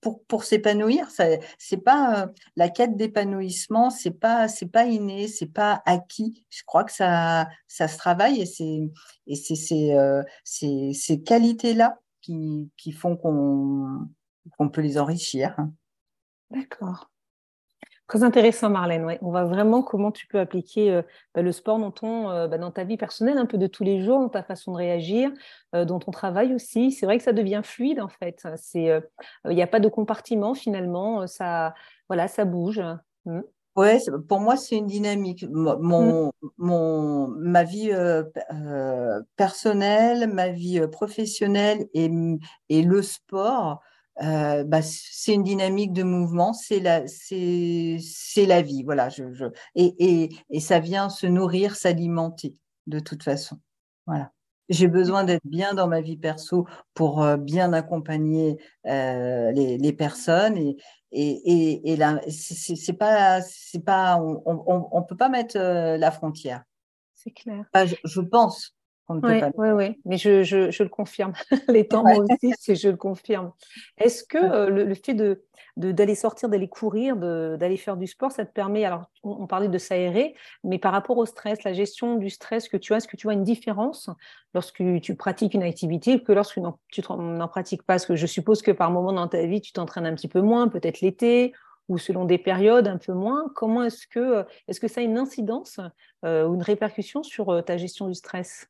pour, 0.00 0.24
pour 0.24 0.44
s'épanouir, 0.44 1.08
c'est 1.10 1.76
pas 1.84 2.22
euh, 2.22 2.26
la 2.56 2.68
quête 2.68 2.96
d'épanouissement, 2.96 3.90
c'est 3.90 4.12
pas 4.12 4.48
c'est 4.48 4.66
pas 4.68 4.86
inné, 4.86 5.28
c'est 5.28 5.52
pas 5.52 5.82
acquis. 5.86 6.44
Je 6.50 6.62
crois 6.64 6.84
que 6.84 6.92
ça 6.92 7.48
ça 7.66 7.88
se 7.88 7.98
travaille 7.98 8.40
et 8.40 8.46
c'est 8.46 8.90
et 9.26 9.34
c'est 9.34 9.54
ces, 9.54 9.92
euh, 9.94 10.22
ces 10.44 11.22
qualités 11.24 11.74
là 11.74 11.98
qui, 12.20 12.70
qui 12.76 12.92
font 12.92 13.16
qu'on 13.16 14.08
qu'on 14.56 14.68
peut 14.68 14.80
les 14.80 14.98
enrichir. 14.98 15.56
D'accord. 16.50 17.10
Très 18.08 18.22
intéressant, 18.22 18.70
Marlène. 18.70 19.04
Ouais. 19.04 19.18
On 19.20 19.28
voit 19.28 19.44
vraiment 19.44 19.82
comment 19.82 20.10
tu 20.10 20.26
peux 20.26 20.40
appliquer 20.40 20.90
euh, 20.90 21.02
bah, 21.34 21.42
le 21.42 21.52
sport 21.52 21.78
dans, 21.78 21.90
ton, 21.90 22.30
euh, 22.30 22.48
bah, 22.48 22.56
dans 22.56 22.70
ta 22.70 22.82
vie 22.82 22.96
personnelle, 22.96 23.36
un 23.36 23.44
peu 23.44 23.58
de 23.58 23.66
tous 23.66 23.84
les 23.84 24.02
jours, 24.02 24.18
dans 24.20 24.30
ta 24.30 24.42
façon 24.42 24.72
de 24.72 24.78
réagir, 24.78 25.30
euh, 25.74 25.84
dans 25.84 25.98
ton 25.98 26.10
travail 26.10 26.54
aussi. 26.54 26.90
C'est 26.90 27.04
vrai 27.04 27.18
que 27.18 27.24
ça 27.24 27.34
devient 27.34 27.60
fluide, 27.62 28.00
en 28.00 28.08
fait. 28.08 28.48
Il 28.74 29.02
n'y 29.44 29.62
a 29.62 29.66
pas 29.66 29.78
de 29.78 29.88
compartiment, 29.90 30.54
finalement. 30.54 31.26
Ça, 31.26 31.74
voilà, 32.08 32.28
ça 32.28 32.46
bouge. 32.46 32.82
Mmh. 33.26 33.40
Oui, 33.76 33.98
pour 34.26 34.40
moi, 34.40 34.56
c'est 34.56 34.76
une 34.76 34.86
dynamique. 34.86 35.44
Mon, 35.50 36.28
mmh. 36.28 36.30
mon, 36.56 37.28
ma 37.28 37.64
vie 37.64 37.92
personnelle, 39.36 40.32
ma 40.32 40.48
vie 40.48 40.80
professionnelle 40.90 41.86
et, 41.92 42.10
et 42.70 42.82
le 42.82 43.02
sport 43.02 43.82
euh, 44.22 44.64
bah, 44.64 44.82
c'est 44.82 45.34
une 45.34 45.42
dynamique 45.42 45.92
de 45.92 46.02
mouvement, 46.02 46.52
c'est 46.52 46.80
la, 46.80 47.06
c'est, 47.06 47.98
c'est 48.00 48.46
la 48.46 48.62
vie, 48.62 48.82
voilà. 48.82 49.08
Je, 49.08 49.32
je, 49.32 49.46
et, 49.74 49.94
et, 49.98 50.36
et 50.50 50.60
ça 50.60 50.80
vient 50.80 51.08
se 51.08 51.26
nourrir, 51.26 51.76
s'alimenter 51.76 52.54
de 52.86 52.98
toute 53.00 53.22
façon, 53.22 53.58
voilà. 54.06 54.32
J'ai 54.70 54.88
besoin 54.88 55.24
d'être 55.24 55.46
bien 55.46 55.72
dans 55.72 55.88
ma 55.88 56.02
vie 56.02 56.18
perso 56.18 56.66
pour 56.92 57.22
euh, 57.22 57.38
bien 57.38 57.72
accompagner 57.72 58.58
euh, 58.86 59.50
les, 59.52 59.78
les, 59.78 59.92
personnes 59.94 60.58
et 60.58 60.76
et, 61.10 61.30
et, 61.30 61.92
et 61.92 61.96
là 61.96 62.20
c'est, 62.28 62.76
c'est 62.76 62.92
pas 62.92 63.40
c'est 63.40 63.82
pas 63.82 64.18
on, 64.20 64.42
on, 64.44 64.88
on 64.92 65.02
peut 65.02 65.16
pas 65.16 65.30
mettre 65.30 65.56
euh, 65.56 65.96
la 65.96 66.10
frontière. 66.10 66.64
C'est 67.14 67.30
clair. 67.30 67.64
je, 67.74 67.94
je 68.04 68.20
pense 68.20 68.77
oui, 69.08 69.70
oui, 69.70 70.00
mais 70.04 70.18
je, 70.18 70.42
je, 70.42 70.70
je, 70.70 70.82
le 70.82 70.88
confirme. 70.88 71.32
Les 71.68 71.86
temps, 71.86 72.02
moi 72.02 72.18
aussi, 72.18 72.76
je 72.76 72.88
le 72.88 72.96
confirme. 72.96 73.52
Est-ce 73.96 74.22
que 74.24 74.38
euh, 74.38 74.68
le, 74.68 74.94
fait 74.94 75.14
de, 75.14 75.44
d'aller 75.76 76.14
sortir, 76.14 76.48
d'aller 76.48 76.68
courir, 76.68 77.16
d'aller 77.16 77.76
faire 77.76 77.96
du 77.96 78.06
sport, 78.06 78.32
ça 78.32 78.44
te 78.44 78.52
permet, 78.52 78.84
alors 78.84 79.04
on, 79.22 79.46
parlait 79.46 79.68
de 79.68 79.78
s'aérer, 79.78 80.34
mais 80.64 80.78
par 80.78 80.92
rapport 80.92 81.16
au 81.16 81.24
stress, 81.24 81.64
la 81.64 81.72
gestion 81.72 82.16
du 82.16 82.28
stress 82.28 82.68
que 82.68 82.76
tu 82.76 82.92
as, 82.92 82.98
est-ce 82.98 83.08
que 83.08 83.16
tu 83.16 83.26
vois 83.26 83.34
une 83.34 83.44
différence 83.44 84.10
lorsque 84.54 84.82
tu 85.00 85.14
pratiques 85.14 85.54
une 85.54 85.62
activité 85.62 86.22
que 86.22 86.32
lorsque 86.32 86.60
tu 86.92 87.02
n'en 87.08 87.48
pratiques 87.48 87.82
pas? 87.82 87.94
Parce 87.94 88.06
que 88.06 88.16
je 88.16 88.26
suppose 88.26 88.60
que 88.60 88.72
par 88.72 88.90
moment 88.90 89.12
dans 89.12 89.28
ta 89.28 89.46
vie, 89.46 89.60
tu 89.60 89.72
t'entraînes 89.72 90.06
un 90.06 90.14
petit 90.14 90.28
peu 90.28 90.40
moins, 90.40 90.68
peut-être 90.68 91.00
l'été, 91.00 91.54
ou 91.88 91.96
selon 91.96 92.24
des 92.24 92.38
périodes 92.38 92.86
un 92.86 92.98
peu 92.98 93.12
moins. 93.12 93.50
Comment 93.54 93.82
est-ce 93.82 94.06
que, 94.06 94.44
est-ce 94.68 94.80
que 94.80 94.88
ça 94.88 95.00
a 95.00 95.04
une 95.04 95.18
incidence 95.18 95.80
euh, 96.24 96.46
ou 96.46 96.54
une 96.54 96.62
répercussion 96.62 97.22
sur 97.22 97.50
euh, 97.50 97.62
ta 97.62 97.76
gestion 97.76 98.08
du 98.08 98.14
stress? 98.14 98.68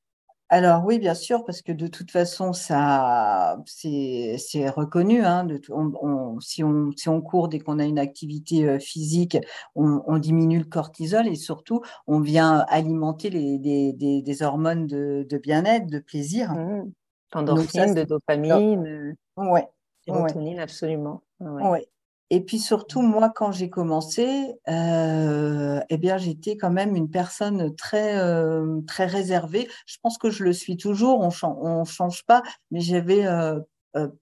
Alors 0.50 0.84
oui, 0.84 0.98
bien 0.98 1.14
sûr, 1.14 1.44
parce 1.44 1.60
que 1.60 1.72
de 1.72 1.86
toute 1.86 2.10
façon, 2.10 2.54
ça, 2.54 3.58
c'est, 3.66 4.36
reconnu. 4.70 5.22
Hein, 5.22 5.44
de, 5.44 5.60
on, 5.70 6.40
si, 6.40 6.64
on, 6.64 6.90
si 6.96 7.08
on 7.08 7.20
court 7.20 7.48
dès 7.48 7.58
qu'on 7.58 7.78
a 7.78 7.84
une 7.84 7.98
activité 7.98 8.66
euh, 8.66 8.78
physique, 8.78 9.36
on, 9.74 10.18
diminue 10.18 10.58
le 10.58 10.64
cortisol 10.64 11.28
et 11.28 11.34
surtout, 11.34 11.82
on 12.06 12.20
vient 12.20 12.64
alimenter 12.68 13.28
les, 13.28 13.58
des, 13.58 13.92
des, 14.22 14.42
hormones 14.42 14.86
de, 14.86 15.26
bien-être, 15.42 15.86
de 15.86 15.98
plaisir. 15.98 16.52
Mmh. 16.52 16.92
Endorphine, 17.34 17.92
de 17.92 18.04
dopamine, 18.04 19.14
ouais, 19.36 19.68
sérotonine, 20.06 20.60
absolument. 20.60 21.22
Ouais. 21.40 21.86
Et 22.30 22.40
puis 22.42 22.58
surtout, 22.58 23.00
moi, 23.00 23.30
quand 23.34 23.52
j'ai 23.52 23.70
commencé, 23.70 24.54
euh, 24.68 25.80
eh 25.88 25.96
bien, 25.96 26.18
j'étais 26.18 26.56
quand 26.56 26.70
même 26.70 26.94
une 26.94 27.10
personne 27.10 27.74
très, 27.74 28.18
euh, 28.18 28.80
très 28.86 29.06
réservée. 29.06 29.68
Je 29.86 29.96
pense 30.02 30.18
que 30.18 30.28
je 30.30 30.44
le 30.44 30.52
suis 30.52 30.76
toujours, 30.76 31.20
on 31.20 31.80
ne 31.80 31.84
change 31.86 32.24
pas, 32.26 32.42
mais 32.70 32.80
j'avais 32.80 33.26
euh, 33.26 33.58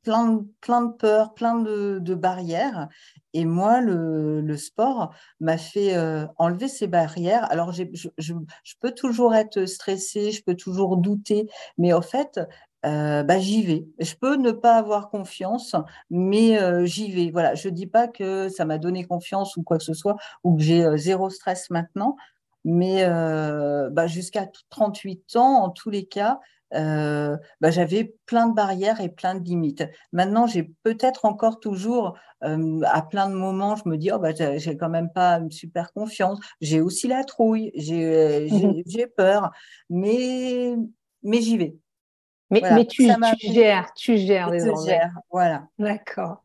plein, 0.03 0.35
de, 0.35 0.47
plein 0.61 0.83
de 0.83 0.93
peurs, 0.93 1.35
plein 1.35 1.57
de, 1.61 2.15
barrières. 2.15 2.89
Et 3.35 3.45
moi, 3.45 3.81
le, 3.81 4.57
sport 4.57 5.13
m'a 5.41 5.59
fait 5.59 5.97
enlever 6.39 6.69
ces 6.69 6.87
barrières. 6.87 7.51
Alors, 7.51 7.73
je, 7.73 7.83
je, 8.19 8.35
peux 8.81 8.93
toujours 8.93 9.35
être 9.35 9.67
stressée, 9.67 10.31
je 10.31 10.45
peux 10.45 10.55
toujours 10.55 10.97
douter, 10.97 11.49
mais 11.77 11.93
en 11.93 12.03
fait, 12.03 12.41
euh, 12.85 13.23
bah, 13.23 13.39
j'y 13.39 13.63
vais. 13.65 13.87
Je 13.99 14.15
peux 14.15 14.37
ne 14.37 14.53
pas 14.53 14.77
avoir 14.77 15.11
confiance, 15.11 15.75
mais 16.11 16.61
euh, 16.61 16.85
j'y 16.85 17.11
vais. 17.11 17.31
Voilà, 17.31 17.55
je 17.55 17.69
dis 17.69 17.87
pas 17.87 18.07
que 18.09 18.49
ça 18.49 18.65
m'a 18.65 18.79
donné 18.79 19.05
confiance 19.05 19.57
ou 19.57 19.63
quoi 19.63 19.79
que 19.79 19.85
ce 19.85 19.95
soit, 19.95 20.17
ou 20.45 20.57
que 20.57 20.63
j'ai 20.63 20.85
euh, 20.85 20.97
zéro 20.97 21.31
stress 21.31 21.71
maintenant, 21.71 22.17
mais 22.65 23.05
bah, 23.91 24.07
jusqu'à 24.07 24.49
38 24.71 25.37
ans, 25.37 25.65
en 25.65 25.71
tous 25.71 25.91
les 25.91 26.07
cas, 26.07 26.41
bah, 26.73 27.71
j'avais 27.71 28.15
plein 28.27 28.49
de 28.49 28.55
barrières 28.55 29.01
et 29.01 29.09
plein 29.09 29.35
de 29.37 29.45
limites. 29.45 29.85
Maintenant, 30.13 30.47
j'ai 30.47 30.65
peut-être 30.83 31.25
encore 31.25 31.61
toujours, 31.61 32.19
à 32.41 33.03
plein 33.03 33.29
de 33.29 33.35
moments, 33.35 33.77
je 33.77 33.89
me 33.89 33.97
dis, 33.97 34.11
oh, 34.13 34.19
bah, 34.19 34.31
j'ai 34.35 34.77
quand 34.77 34.89
même 34.91 35.11
pas 35.13 35.39
une 35.39 35.53
super 35.53 35.93
confiance. 35.93 36.41
J'ai 36.61 36.81
aussi 36.81 37.09
la 37.09 37.25
trouille, 37.25 37.73
j'ai 37.77 38.49
peur, 39.17 39.53
mais, 39.89 40.77
mais 41.23 41.41
j'y 41.41 41.57
vais. 41.59 41.77
Mais, 42.51 42.63
mais 42.73 42.87
tu, 42.87 43.09
tu 43.39 43.53
gères, 43.53 43.93
tu 43.95 44.17
gères. 44.17 44.53
Gère, 44.85 45.11
voilà. 45.31 45.67
D'accord. 45.79 46.43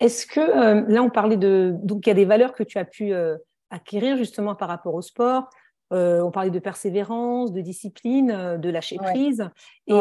Est-ce 0.00 0.26
que 0.26 0.40
euh, 0.40 0.84
là, 0.88 1.02
on 1.02 1.10
parlait 1.10 1.36
de. 1.36 1.74
Donc, 1.82 2.06
il 2.06 2.10
y 2.10 2.12
a 2.12 2.14
des 2.14 2.24
valeurs 2.24 2.52
que 2.52 2.62
tu 2.62 2.78
as 2.78 2.84
pu 2.84 3.12
euh, 3.12 3.36
acquérir 3.70 4.16
justement 4.16 4.54
par 4.54 4.68
rapport 4.68 4.94
au 4.94 5.02
sport. 5.02 5.48
Euh, 5.92 6.20
on 6.20 6.30
parlait 6.30 6.50
de 6.50 6.58
persévérance, 6.58 7.52
de 7.52 7.60
discipline, 7.60 8.58
de 8.58 8.68
lâcher 8.68 8.96
prise. 8.96 9.48
Et 9.86 10.00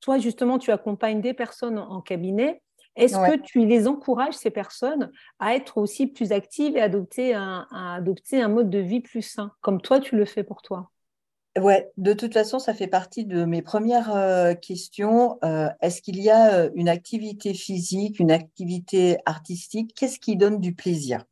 toi, 0.00 0.18
justement, 0.18 0.58
tu 0.58 0.70
accompagnes 0.70 1.20
des 1.20 1.34
personnes 1.34 1.78
en 1.78 2.00
cabinet. 2.00 2.62
Est-ce 2.96 3.16
que 3.16 3.36
tu 3.40 3.64
les 3.66 3.86
encourages, 3.86 4.34
ces 4.34 4.50
personnes, 4.50 5.10
à 5.38 5.54
être 5.54 5.78
aussi 5.78 6.06
plus 6.06 6.32
actives 6.32 6.76
et 6.76 6.80
adopter 6.80 7.34
un, 7.34 7.66
à 7.70 7.94
adopter 7.94 8.42
un 8.42 8.48
mode 8.48 8.68
de 8.68 8.78
vie 8.78 9.00
plus 9.00 9.22
sain, 9.22 9.52
comme 9.60 9.80
toi, 9.80 10.00
tu 10.00 10.16
le 10.16 10.24
fais 10.24 10.42
pour 10.42 10.60
toi? 10.60 10.90
Ouais, 11.60 11.90
de 11.98 12.12
toute 12.14 12.32
façon, 12.32 12.58
ça 12.58 12.72
fait 12.72 12.86
partie 12.86 13.26
de 13.26 13.44
mes 13.44 13.60
premières 13.60 14.14
euh, 14.14 14.54
questions. 14.54 15.38
Euh, 15.44 15.68
est-ce 15.82 16.00
qu'il 16.00 16.20
y 16.20 16.30
a 16.30 16.54
euh, 16.54 16.70
une 16.74 16.88
activité 16.88 17.52
physique, 17.52 18.18
une 18.18 18.30
activité 18.30 19.18
artistique? 19.26 19.94
Qu'est-ce 19.94 20.18
qui 20.18 20.36
donne 20.36 20.58
du 20.58 20.74
plaisir? 20.74 21.24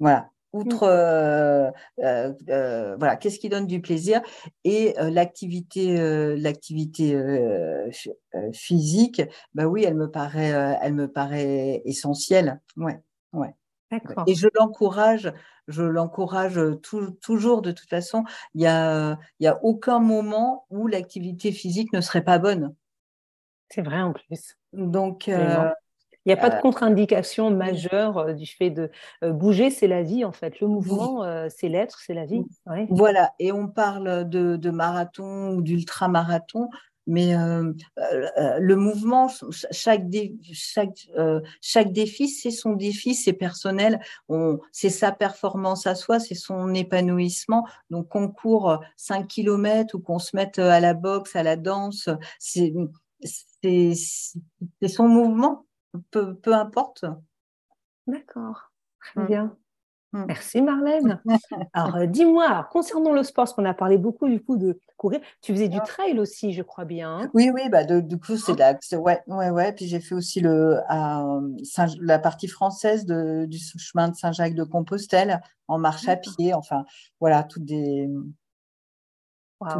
Voilà. 0.00 0.30
outre 0.52 0.84
euh, 0.84 1.70
voilà, 1.98 3.16
qu'est-ce 3.16 3.38
qui 3.38 3.48
donne 3.48 3.66
du 3.66 3.80
plaisir? 3.80 4.22
Et 4.64 4.94
l'activité 4.98 5.96
l'activité 6.36 7.16
physique, 8.52 9.22
bah 9.54 9.66
oui, 9.66 9.84
elle 9.84 9.96
me 9.96 10.10
paraît 10.10 10.78
elle 10.80 10.94
me 10.94 11.08
paraît 11.08 11.82
essentielle. 11.84 12.60
Ouais, 12.76 12.98
ouais. 13.32 13.54
Et 14.26 14.34
je 14.34 14.48
l'encourage, 14.54 15.32
je 15.68 15.82
l'encourage 15.82 16.60
toujours 17.20 17.62
de 17.62 17.72
toute 17.72 17.88
façon. 17.88 18.24
Il 18.54 18.62
y 18.62 18.66
a, 18.66 19.18
y 19.40 19.46
a 19.46 19.58
aucun 19.62 20.00
moment 20.00 20.66
où 20.70 20.86
l'activité 20.86 21.52
physique 21.52 21.92
ne 21.92 22.00
serait 22.00 22.24
pas 22.24 22.38
bonne. 22.38 22.74
C'est 23.68 23.82
vrai 23.82 24.00
en 24.00 24.12
plus. 24.12 24.56
Donc, 24.72 25.30
il 26.26 26.30
n'y 26.30 26.32
a 26.32 26.36
pas 26.36 26.50
de 26.50 26.56
euh, 26.56 26.60
contre-indication 26.60 27.50
majeure 27.50 28.18
euh, 28.18 28.32
du 28.32 28.46
fait 28.46 28.70
de 28.70 28.90
euh, 29.22 29.32
bouger, 29.32 29.70
c'est 29.70 29.86
la 29.86 30.02
vie 30.02 30.24
en 30.24 30.32
fait. 30.32 30.58
Le 30.60 30.66
mouvement, 30.66 31.24
c'est 31.48 31.68
l'être, 31.68 32.00
c'est 32.00 32.14
la 32.14 32.26
vie. 32.26 32.42
Voilà, 32.90 33.32
et 33.38 33.52
on 33.52 33.68
parle 33.68 34.28
de, 34.28 34.70
marathon 34.70 35.50
ou 35.50 35.62
d'ultra-marathon, 35.62 36.68
mais 37.06 37.34
le 37.34 38.74
mouvement, 38.74 39.28
chaque, 39.70 40.02
chaque, 40.52 41.08
chaque 41.60 41.92
défi, 41.92 42.28
c'est 42.28 42.50
son 42.50 42.72
défi, 42.72 43.14
c'est 43.14 43.32
personnel, 43.32 44.00
c'est 44.72 44.90
sa 44.90 45.12
performance 45.12 45.86
à 45.86 45.94
soi, 45.94 46.18
c'est 46.18 46.34
son 46.34 46.74
épanouissement. 46.74 47.66
Donc 47.90 48.08
qu'on 48.08 48.28
court 48.28 48.80
5 48.96 49.28
km 49.28 49.94
ou 49.94 50.00
qu'on 50.00 50.18
se 50.18 50.34
mette 50.34 50.58
à 50.58 50.80
la 50.80 50.94
boxe, 50.94 51.36
à 51.36 51.42
la 51.42 51.56
danse, 51.56 52.08
c'est 52.38 52.72
son 54.88 55.08
mouvement 55.08 55.66
peu, 56.10 56.36
importe. 56.52 57.04
D'accord, 58.06 58.72
très 59.00 59.22
mm. 59.22 59.26
bien. 59.26 59.56
Mm. 60.16 60.24
Merci 60.28 60.62
Marlène. 60.62 61.20
Alors 61.74 61.96
euh, 61.96 62.06
dis-moi, 62.06 62.66
concernant 62.72 63.12
le 63.12 63.22
sport, 63.22 63.44
parce 63.44 63.52
qu'on 63.52 63.66
a 63.66 63.74
parlé 63.74 63.98
beaucoup 63.98 64.28
du 64.28 64.42
coup 64.42 64.56
de 64.56 64.80
courir, 64.96 65.20
tu 65.42 65.52
faisais 65.52 65.68
du 65.68 65.78
trail 65.80 66.18
aussi, 66.18 66.54
je 66.54 66.62
crois 66.62 66.86
bien. 66.86 67.18
Hein? 67.18 67.30
Oui, 67.34 67.50
oui, 67.54 67.68
bah 67.68 67.84
du 67.84 68.18
coup 68.18 68.36
c'est 68.36 68.58
ah. 68.60 68.72
là, 68.72 68.98
ouais, 68.98 69.20
ouais, 69.26 69.50
ouais. 69.50 69.72
Puis 69.72 69.86
j'ai 69.86 70.00
fait 70.00 70.14
aussi 70.14 70.40
le 70.40 70.80
la 72.00 72.18
partie 72.18 72.48
française 72.48 73.04
du 73.04 73.58
chemin 73.58 74.08
de 74.08 74.14
Saint-Jacques 74.14 74.54
de 74.54 74.64
Compostelle 74.64 75.40
en 75.68 75.78
marche 75.78 76.08
à 76.08 76.16
pied. 76.16 76.54
Enfin, 76.54 76.84
voilà, 77.20 77.42
toutes 77.42 77.64
des 77.64 78.08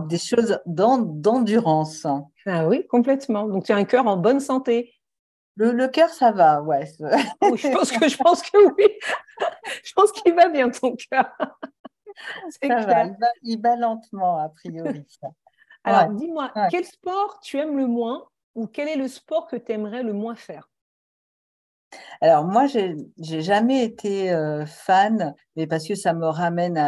des 0.08 0.18
choses 0.18 0.58
d'endurance. 0.66 2.06
Ah 2.46 2.66
oui, 2.66 2.86
complètement. 2.88 3.46
Donc 3.46 3.64
tu 3.64 3.72
as 3.72 3.76
un 3.76 3.84
cœur 3.84 4.06
en 4.06 4.16
bonne 4.16 4.40
santé. 4.40 4.92
Le, 5.56 5.86
cœur, 5.88 6.10
ça 6.10 6.32
va, 6.32 6.60
ouais. 6.62 6.86
je 7.00 7.72
pense 7.72 7.90
que 7.90 8.08
je 8.08 8.16
pense 8.18 8.42
que 8.42 8.74
oui. 8.74 8.88
je 9.84 9.92
pense 9.94 10.12
qu'il 10.12 10.34
va 10.34 10.48
bien 10.48 10.68
ton 10.70 10.94
cœur. 10.94 11.34
Ça 12.50 12.68
va, 12.68 13.04
il, 13.42 13.60
va, 13.60 13.76
lentement 13.76 14.38
a 14.38 14.48
priori. 14.48 15.06
Alors, 15.84 16.10
dis-moi, 16.10 16.52
quel 16.70 16.84
sport 16.84 17.40
tu 17.40 17.58
aimes 17.58 17.76
le 17.76 17.86
moins 17.86 18.26
ou 18.54 18.66
quel 18.66 18.88
est 18.88 18.96
le 18.96 19.08
sport 19.08 19.46
que 19.46 19.56
tu 19.56 19.72
aimerais 19.72 20.02
le 20.02 20.12
moins 20.12 20.34
faire? 20.34 20.68
Alors 22.20 22.44
moi, 22.44 22.66
j'ai 22.66 23.42
jamais 23.42 23.84
été 23.84 24.32
euh, 24.32 24.66
fan, 24.66 25.34
mais 25.56 25.66
parce 25.66 25.86
que 25.86 25.94
ça 25.94 26.12
me 26.14 26.26
ramène 26.26 26.78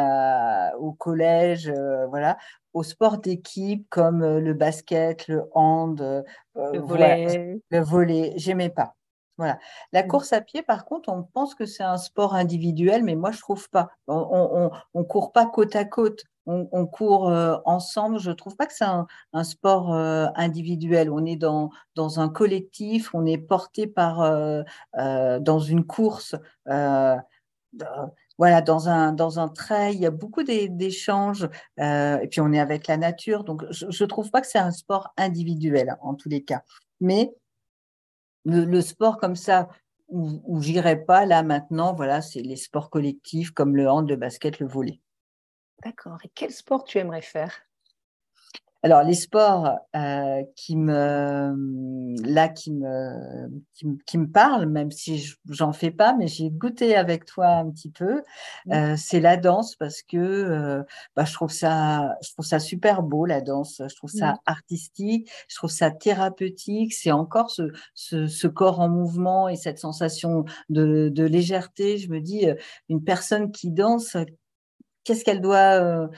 au 0.78 0.92
collège, 0.92 1.68
euh, 1.68 2.06
voilà, 2.06 2.38
au 2.74 2.82
sport 2.82 3.18
d'équipe 3.18 3.86
comme 3.90 4.22
euh, 4.22 4.40
le 4.40 4.54
basket, 4.54 5.28
le 5.28 5.44
hand, 5.52 6.24
le 6.54 6.78
volet. 6.80 7.60
le 7.70 7.80
volet. 7.80 8.32
J'aimais 8.36 8.70
pas. 8.70 8.94
Voilà. 9.38 9.58
La 9.92 10.02
mmh. 10.02 10.08
course 10.08 10.32
à 10.32 10.40
pied, 10.40 10.62
par 10.62 10.84
contre, 10.84 11.08
on 11.08 11.22
pense 11.22 11.54
que 11.54 11.64
c'est 11.64 11.84
un 11.84 11.96
sport 11.96 12.34
individuel, 12.34 13.04
mais 13.04 13.14
moi, 13.14 13.30
je 13.30 13.38
trouve 13.38 13.70
pas. 13.70 13.88
On, 14.08 14.70
on, 14.94 15.04
court 15.04 15.32
pas 15.32 15.46
côte 15.46 15.76
à 15.76 15.84
côte. 15.84 16.24
On, 16.46 16.86
court 16.86 17.28
euh, 17.28 17.56
ensemble. 17.64 18.18
Je 18.18 18.32
trouve 18.32 18.56
pas 18.56 18.66
que 18.66 18.74
c'est 18.74 18.84
un, 18.84 19.06
sport 19.44 19.94
euh, 19.94 20.26
individuel. 20.34 21.10
On 21.10 21.24
est 21.24 21.36
dans, 21.36 21.70
dans 21.94 22.20
un 22.20 22.28
collectif. 22.28 23.14
On 23.14 23.26
est 23.26 23.38
porté 23.38 23.86
par 23.86 24.22
euh, 24.22 24.62
dans 25.40 25.60
une 25.60 25.86
course. 25.86 26.34
voilà, 28.38 28.60
dans 28.62 28.88
un, 28.88 29.12
dans 29.12 29.38
un 29.38 29.48
trail, 29.48 29.94
il 29.94 30.00
y 30.00 30.06
a 30.06 30.10
beaucoup 30.10 30.42
d'échanges, 30.42 31.48
et 31.76 32.28
puis 32.30 32.40
on 32.40 32.52
est 32.52 32.60
avec 32.60 32.86
la 32.88 32.96
nature. 32.96 33.44
Donc, 33.44 33.64
je 33.70 33.86
ne 33.86 34.08
trouve 34.08 34.30
pas 34.30 34.40
que 34.40 34.46
c'est 34.48 34.58
un 34.58 34.72
sport 34.72 35.12
individuel, 35.16 35.96
en 36.00 36.14
tous 36.14 36.28
les 36.28 36.42
cas. 36.42 36.62
Mais 37.00 37.32
le, 38.44 38.80
sport 38.80 39.18
comme 39.18 39.36
ça, 39.36 39.68
où, 40.08 40.40
où 40.44 40.60
pas 41.06 41.26
là 41.26 41.42
maintenant, 41.42 41.94
voilà, 41.94 42.22
c'est 42.22 42.40
les 42.40 42.56
sports 42.56 42.90
collectifs 42.90 43.50
comme 43.50 43.76
le 43.76 43.88
hand, 43.88 44.08
le 44.08 44.16
basket, 44.16 44.58
le 44.58 44.66
volley. 44.66 45.00
D'accord. 45.84 46.18
Et 46.24 46.30
quel 46.34 46.50
sport 46.50 46.84
tu 46.84 46.98
aimerais 46.98 47.22
faire? 47.22 47.67
Alors, 48.84 49.02
les 49.02 49.14
sports 49.14 49.76
euh, 49.96 50.42
qui 50.54 50.76
me, 50.76 51.52
là, 52.24 52.48
qui 52.48 52.72
me, 52.72 53.50
qui, 54.06 54.18
me 54.18 54.30
parlent, 54.30 54.66
même 54.66 54.92
si 54.92 55.34
j'en 55.50 55.72
fais 55.72 55.90
pas, 55.90 56.14
mais 56.14 56.28
j'ai 56.28 56.48
goûté 56.50 56.94
avec 56.94 57.24
toi 57.24 57.48
un 57.48 57.70
petit 57.70 57.90
peu, 57.90 58.22
euh, 58.70 58.94
c'est 58.96 59.18
la 59.18 59.36
danse 59.36 59.74
parce 59.74 60.02
que 60.02 60.16
euh, 60.16 60.82
bah, 61.16 61.24
je 61.24 61.32
trouve 61.34 61.50
ça, 61.50 62.16
je 62.22 62.30
trouve 62.32 62.44
ça 62.44 62.60
super 62.60 63.02
beau 63.02 63.26
la 63.26 63.40
danse. 63.40 63.82
Je 63.84 63.94
trouve 63.96 64.10
ça 64.10 64.36
artistique, 64.46 65.28
je 65.48 65.56
trouve 65.56 65.70
ça 65.70 65.90
thérapeutique. 65.90 66.92
C'est 66.92 67.10
encore 67.10 67.50
ce, 67.50 67.72
ce, 67.94 68.46
corps 68.46 68.78
en 68.78 68.88
mouvement 68.88 69.48
et 69.48 69.56
cette 69.56 69.80
sensation 69.80 70.44
de, 70.68 71.08
de 71.08 71.24
légèreté. 71.24 71.98
Je 71.98 72.10
me 72.10 72.20
dis, 72.20 72.46
une 72.88 73.02
personne 73.02 73.50
qui 73.50 73.72
danse, 73.72 74.16
qu'est-ce 75.02 75.24
qu'elle 75.24 75.40
doit 75.40 76.08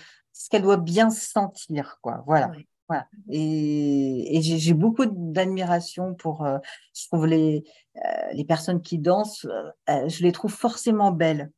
ce 0.41 0.49
qu'elle 0.49 0.63
doit 0.63 0.79
bien 0.79 1.11
sentir, 1.11 1.99
quoi. 2.01 2.25
Voilà. 2.27 2.51
voilà. 2.89 3.07
Et, 3.29 4.41
j'ai 4.41 4.73
beaucoup 4.73 5.05
d'admiration 5.05 6.15
pour, 6.15 6.47
euh, 6.47 6.57
je 6.97 7.09
trouve 7.09 7.27
les, 7.27 7.63
euh, 7.97 8.01
les 8.33 8.47
personnes 8.47 8.81
qui 8.81 8.97
dansent, 8.97 9.47
euh, 9.91 10.09
je 10.09 10.23
les 10.23 10.33
trouve 10.33 10.51
forcément 10.51 11.11
belles. 11.11 11.51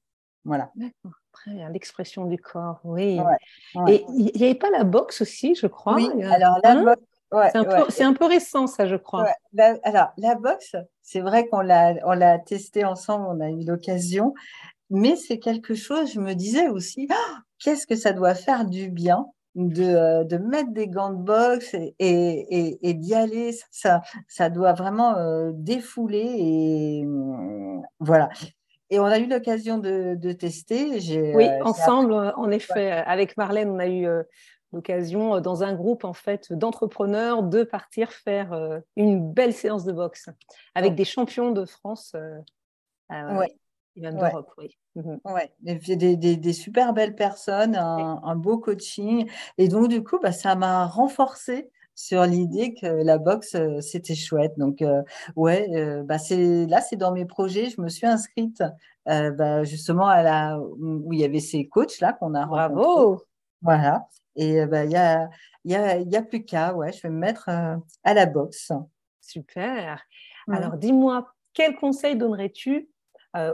Voilà. 0.45 0.73
D'accord. 0.75 1.13
L'expression 1.71 2.25
du 2.27 2.39
corps, 2.39 2.81
oui. 2.83 3.21
Et 3.89 4.05
il 4.09 4.33
n'y 4.35 4.45
avait 4.45 4.55
pas 4.55 4.71
la 4.71 4.85
boxe 4.85 5.23
aussi, 5.23 5.55
je 5.55 5.69
crois. 5.69 5.95
Oui, 5.95 6.11
alors 6.25 6.59
la 6.63 6.73
hein? 6.73 6.85
boxe. 6.85 7.03
c'est 7.89 8.05
un, 8.05 8.15
peu 8.15 8.27
récent, 8.27 8.67
ça, 8.67 8.87
je 8.87 8.97
crois. 8.97 9.27
alors, 9.85 10.13
la 10.19 10.35
boxe, 10.35 10.77
c'est 11.03 11.21
vrai 11.21 11.49
qu'on 11.49 11.63
l'a 11.63 12.39
testé 12.41 12.85
ensemble, 12.85 13.27
on 13.29 13.41
a 13.41 13.51
eu 13.51 13.65
l'occasion, 13.65 14.35
mais 14.93 15.17
c'est 15.17 15.39
quelque 15.39 15.75
chose, 15.75 16.13
je 16.13 16.21
me 16.21 16.35
disais 16.35 16.69
aussi, 16.69 17.09
ah, 17.11 17.39
qu'est-ce 17.59 17.87
que 17.87 17.97
ça 17.97 18.13
doit 18.13 18.35
faire 18.35 18.67
du 18.67 18.91
bien 18.91 19.27
de, 19.55 19.85
euh, 19.85 20.25
de 20.25 20.37
mettre 20.37 20.71
des 20.73 20.87
gants 20.89 21.13
de 21.13 21.23
boxe 21.23 21.75
et, 21.75 21.95
et, 21.99 22.89
et, 22.89 22.95
d'y 22.95 23.15
aller. 23.15 23.53
Ça, 23.71 24.03
ça 24.29 24.51
doit 24.51 24.73
vraiment 24.73 25.17
euh, 25.17 25.51
défouler 25.55 26.35
et 26.39 27.05
mmh, 27.05 27.83
voilà. 28.01 28.29
Et 28.91 29.01
on 29.01 29.05
a 29.05 29.19
eu 29.19 29.27
l'occasion 29.27 29.79
de, 29.79 30.15
de, 30.15 30.33
tester. 30.33 30.99
Oui, 31.35 31.49
euh, 31.49 31.65
ensemble, 31.65 32.13
en 32.13 32.51
effet, 32.51 32.91
avec 32.91 33.39
Marlène, 33.39 33.71
on 33.71 33.79
a 33.79 33.89
eu 33.89 34.07
l'occasion 34.75 35.41
dans 35.41 35.63
un 35.63 35.75
groupe 35.75 36.05
en 36.05 36.13
fait 36.13 36.53
d'entrepreneurs 36.53 37.43
de 37.43 37.63
partir 37.63 38.13
faire 38.13 38.83
une 38.97 39.33
belle 39.33 39.55
séance 39.55 39.85
de 39.85 39.93
boxe 39.93 40.29
avec 40.75 40.95
des 40.95 41.07
champions 41.07 41.53
de 41.53 41.65
France. 41.65 42.15
ouais. 43.11 43.57
Et 43.97 44.01
même 44.01 44.17
d'Europe, 44.17 44.51
oui. 44.59 44.77
Mmh 44.95 45.17
ouais, 45.25 45.53
des, 45.61 46.17
des, 46.17 46.37
des, 46.37 46.53
super 46.53 46.93
belles 46.93 47.15
personnes, 47.15 47.77
un, 47.77 48.37
beau 48.37 48.59
coaching. 48.59 49.29
Et 49.59 49.69
donc, 49.69 49.89
du 49.89 50.03
coup, 50.03 50.19
bah, 50.23 50.33
ça 50.33 50.55
m'a 50.55 50.87
renforcé 50.87 51.71
sur 51.95 52.25
l'idée 52.25 52.75
que 52.75 52.87
la 52.87 53.19
boxe, 53.19 53.55
euh, 53.55 53.81
c'était 53.81 54.15
chouette. 54.15 54.53
Donc, 54.57 54.81
euh, 54.83 55.03
ouais, 55.37 55.69
euh, 55.75 56.03
bah, 56.05 56.19
c'est, 56.19 56.67
là, 56.67 56.81
c'est 56.81 56.97
dans 56.97 57.13
mes 57.13 57.27
projets. 57.27 57.69
Je 57.69 57.81
me 57.81 57.89
suis 57.89 58.07
inscrite 58.07 58.63
bah, 59.07 59.65
justement 59.65 60.07
à 60.07 60.23
la, 60.23 60.59
où 60.59 61.13
il 61.13 61.21
y 61.21 61.25
avait 61.25 61.41
ces 61.41 61.69
coachs-là 61.69 62.15
qu'on 62.15 62.35
a 62.35 62.47
Bravo 62.47 63.23
Voilà. 63.61 64.09
Et 64.37 64.65
bah, 64.67 64.85
il 64.85 64.93
y, 64.93 64.97
a, 64.97 65.29
y, 65.65 65.75
a, 65.75 65.99
y 65.99 66.17
a 66.17 66.23
plus 66.23 66.45
qu'à, 66.45 66.75
ouais, 66.75 66.93
je 66.93 67.03
vais 67.03 67.11
me 67.11 67.19
mettre 67.19 67.51
à 67.51 68.15
la 68.15 68.27
boxe. 68.27 68.73
Super. 69.21 70.03
Mmh. 70.47 70.55
Alors, 70.55 70.77
dis-moi, 70.77 71.35
quel 71.53 71.77
conseil 71.77 72.17
donnerais-tu 72.17 72.77
euh, 72.77 72.92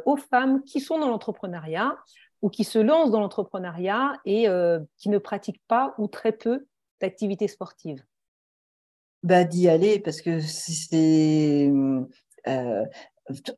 aux 0.07 0.17
femmes 0.17 0.63
qui 0.65 0.81
sont 0.81 0.99
dans 0.99 1.09
l'entrepreneuriat 1.09 1.97
ou 2.43 2.51
qui 2.51 2.65
se 2.65 2.79
lancent 2.79 3.11
dans 3.11 3.21
l'entrepreneuriat 3.21 4.15
et 4.25 4.49
euh, 4.49 4.81
qui 4.97 5.09
ne 5.09 5.19
pratiquent 5.19 5.63
pas 5.67 5.95
ou 5.99 6.07
très 6.07 6.33
peu 6.33 6.67
d'activités 7.01 7.49
sportives 7.49 8.05
bah, 9.23 9.45
D'y 9.45 9.69
aller 9.69 9.99
parce 9.99 10.21
que 10.21 10.41
c'est... 10.41 11.71
Euh, 12.47 12.85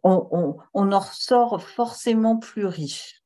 on, 0.02 0.56
on, 0.74 0.92
en 0.92 0.98
ressort 0.98 1.62
forcément 1.62 2.38
plus 2.38 2.66
riche. 2.66 3.19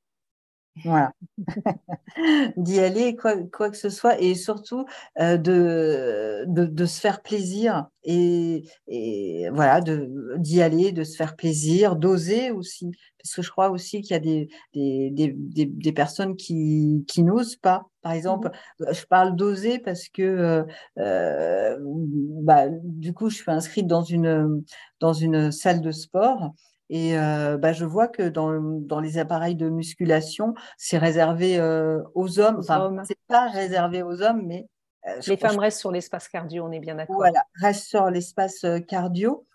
Voilà. 0.83 1.13
D'y 2.57 2.81
aller, 2.81 3.15
quoi, 3.15 3.37
quoi, 3.53 3.71
que 3.71 3.77
ce 3.77 3.91
soit, 3.91 4.21
et 4.21 4.35
surtout 4.35 4.85
euh, 5.21 5.37
de, 5.37 6.45
de, 6.49 6.87
se 6.87 7.01
faire 7.01 7.23
plaisir. 7.23 7.87
Et, 8.03 8.65
et 8.89 9.49
voilà, 9.53 9.81
d'y 9.81 10.63
aller, 10.63 10.93
de 10.93 11.05
se 11.05 11.17
faire 11.17 11.37
plaisir, 11.37 11.97
d'oser 11.97 12.51
aussi. 12.51 12.91
Parce 13.23 13.35
que 13.37 13.43
je 13.43 13.51
crois 13.51 13.71
aussi 13.71 14.03
qu'il 14.03 14.13
y 14.13 14.17
a 14.17 14.21
des, 14.21 14.49
des, 14.75 15.11
des, 15.13 15.67
des, 15.67 15.93
personnes 15.93 16.37
qui, 16.37 17.05
qui 17.09 17.23
n'osent 17.23 17.57
pas. 17.57 17.85
Par 18.03 18.13
exemple, 18.13 18.49
mmh 18.81 18.85
je 18.93 19.05
parle 19.07 19.37
d'oser 19.37 19.79
parce 19.79 20.09
que 20.09 20.23
euh, 20.23 20.65
euh, 20.99 21.77
bah, 21.81 22.67
du 22.69 23.15
coup, 23.15 23.31
je 23.31 23.37
suis 23.37 23.51
inscrite 23.51 23.87
dans 23.87 24.03
une, 24.03 24.63
dans 25.01 25.13
une 25.13 25.53
salle 25.53 25.81
de 25.81 25.93
sport 25.93 26.53
et 26.91 27.19
euh, 27.19 27.57
bah, 27.57 27.73
je 27.73 27.85
vois 27.85 28.09
que 28.09 28.29
dans, 28.29 28.61
dans, 28.61 29.01
les 29.01 29.19
appareils 29.19 29.57
de 29.57 29.69
musculation, 29.69 30.55
c'est 30.77 30.99
réservé 30.99 31.59
euh, 31.59 32.03
aux 32.15 32.39
hommes. 32.41 32.59
Enfin, 32.59 32.95
c'est 33.05 33.19
pas 33.27 33.49
réservé 33.49 34.03
aux 34.03 34.23
hommes, 34.23 34.43
mais 34.45 34.69
euh, 35.09 35.21
les 35.27 35.37
femmes 35.37 35.59
restent 35.59 35.81
sur 35.81 35.93
l'espace 35.93 36.29
cardio. 36.29 36.65
On 36.67 36.73
est 36.73 36.81
bien 36.81 36.97
d'accord. 36.97 37.17
Voilà, 37.17 37.45
restent 37.61 37.89
sur 37.89 38.11
l'espace 38.11 38.67
cardio. 38.87 39.47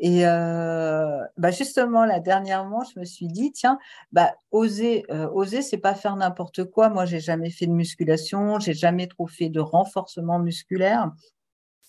Et 0.00 0.22
bah 0.22 1.50
justement, 1.50 2.04
là, 2.04 2.20
dernièrement, 2.20 2.84
je 2.84 3.00
me 3.00 3.04
suis 3.04 3.26
dit, 3.26 3.50
tiens, 3.52 3.80
bah, 4.12 4.32
oser, 4.52 5.04
oser, 5.10 5.60
c'est 5.60 5.78
pas 5.78 5.94
faire 5.94 6.14
n'importe 6.14 6.64
quoi. 6.64 6.88
Moi, 6.88 7.04
j'ai 7.04 7.18
jamais 7.20 7.50
fait 7.50 7.66
de 7.66 7.72
musculation, 7.72 8.60
j'ai 8.60 8.74
jamais 8.74 9.08
trop 9.08 9.26
fait 9.26 9.48
de 9.48 9.60
renforcement 9.60 10.38
musculaire. 10.38 11.10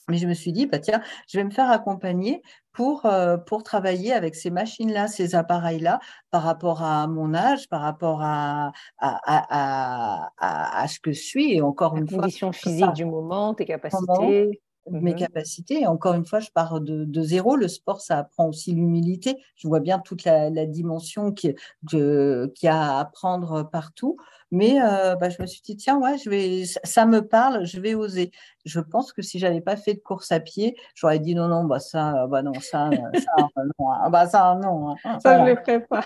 Mais 0.09 0.17
je 0.17 0.27
me 0.27 0.33
suis 0.33 0.51
dit, 0.51 0.65
bah, 0.65 0.79
tiens, 0.79 1.01
je 1.27 1.37
vais 1.37 1.43
me 1.43 1.51
faire 1.51 1.69
accompagner 1.69 2.41
pour, 2.73 3.05
euh, 3.05 3.37
pour 3.37 3.63
travailler 3.63 4.13
avec 4.13 4.35
ces 4.35 4.49
machines-là, 4.49 5.07
ces 5.07 5.35
appareils-là, 5.35 5.99
par 6.31 6.43
rapport 6.43 6.83
à 6.83 7.07
mon 7.07 7.33
âge, 7.33 7.67
par 7.69 7.81
rapport 7.81 8.21
à, 8.21 8.71
à, 8.99 9.19
à, 9.25 10.81
à, 10.81 10.87
ce 10.87 10.99
que 10.99 11.11
je 11.11 11.21
suis. 11.21 11.53
Et 11.53 11.61
encore 11.61 11.95
La 11.95 12.01
une 12.01 12.09
condition 12.09 12.51
physique 12.51 12.93
du 12.93 13.05
moment, 13.05 13.53
tes 13.53 13.65
capacités. 13.65 14.61
mes 14.89 15.13
mmh 15.13 15.15
capacités. 15.17 15.81
Et 15.81 15.87
encore 15.87 16.13
une 16.15 16.25
fois, 16.25 16.39
je 16.39 16.49
pars 16.51 16.81
de, 16.81 17.05
de, 17.05 17.21
zéro. 17.21 17.55
Le 17.55 17.67
sport, 17.67 18.01
ça 18.01 18.17
apprend 18.19 18.47
aussi 18.47 18.71
l'humilité. 18.73 19.37
Je 19.55 19.67
vois 19.67 19.79
bien 19.81 19.99
toute 19.99 20.23
la, 20.23 20.49
la 20.49 20.65
dimension 20.65 21.31
qu'il 21.31 21.55
qui 21.87 22.67
a 22.67 22.81
à 22.81 22.99
apprendre 22.99 23.69
partout. 23.69 24.17
Mais 24.51 24.81
euh, 24.81 25.15
bah, 25.15 25.29
je 25.29 25.41
me 25.41 25.47
suis 25.47 25.61
dit, 25.61 25.75
tiens, 25.75 25.97
ouais, 25.99 26.17
je 26.17 26.29
vais, 26.29 26.65
ça, 26.65 27.05
me 27.05 27.21
parle, 27.21 27.65
je 27.65 27.79
vais 27.79 27.93
oser. 27.93 28.31
Je 28.65 28.79
pense 28.79 29.13
que 29.13 29.21
si 29.21 29.37
j'avais 29.39 29.61
pas 29.61 29.75
fait 29.75 29.93
de 29.93 29.99
course 29.99 30.31
à 30.31 30.39
pied, 30.39 30.75
j'aurais 30.95 31.19
dit 31.19 31.35
non, 31.35 31.47
non, 31.47 31.65
bah 31.65 31.79
ça, 31.79 32.25
bah 32.27 32.41
non, 32.41 32.53
ça, 32.55 32.89
ça 33.13 33.47
non, 33.57 33.91
hein. 33.91 34.09
bah 34.09 34.27
ça, 34.27 34.57
non. 34.61 34.95
Hein. 35.03 35.19
Ça, 35.19 35.37
je 35.37 35.43
ne 35.43 35.49
le 35.49 35.55
ferai 35.55 35.81
pas. 35.81 36.05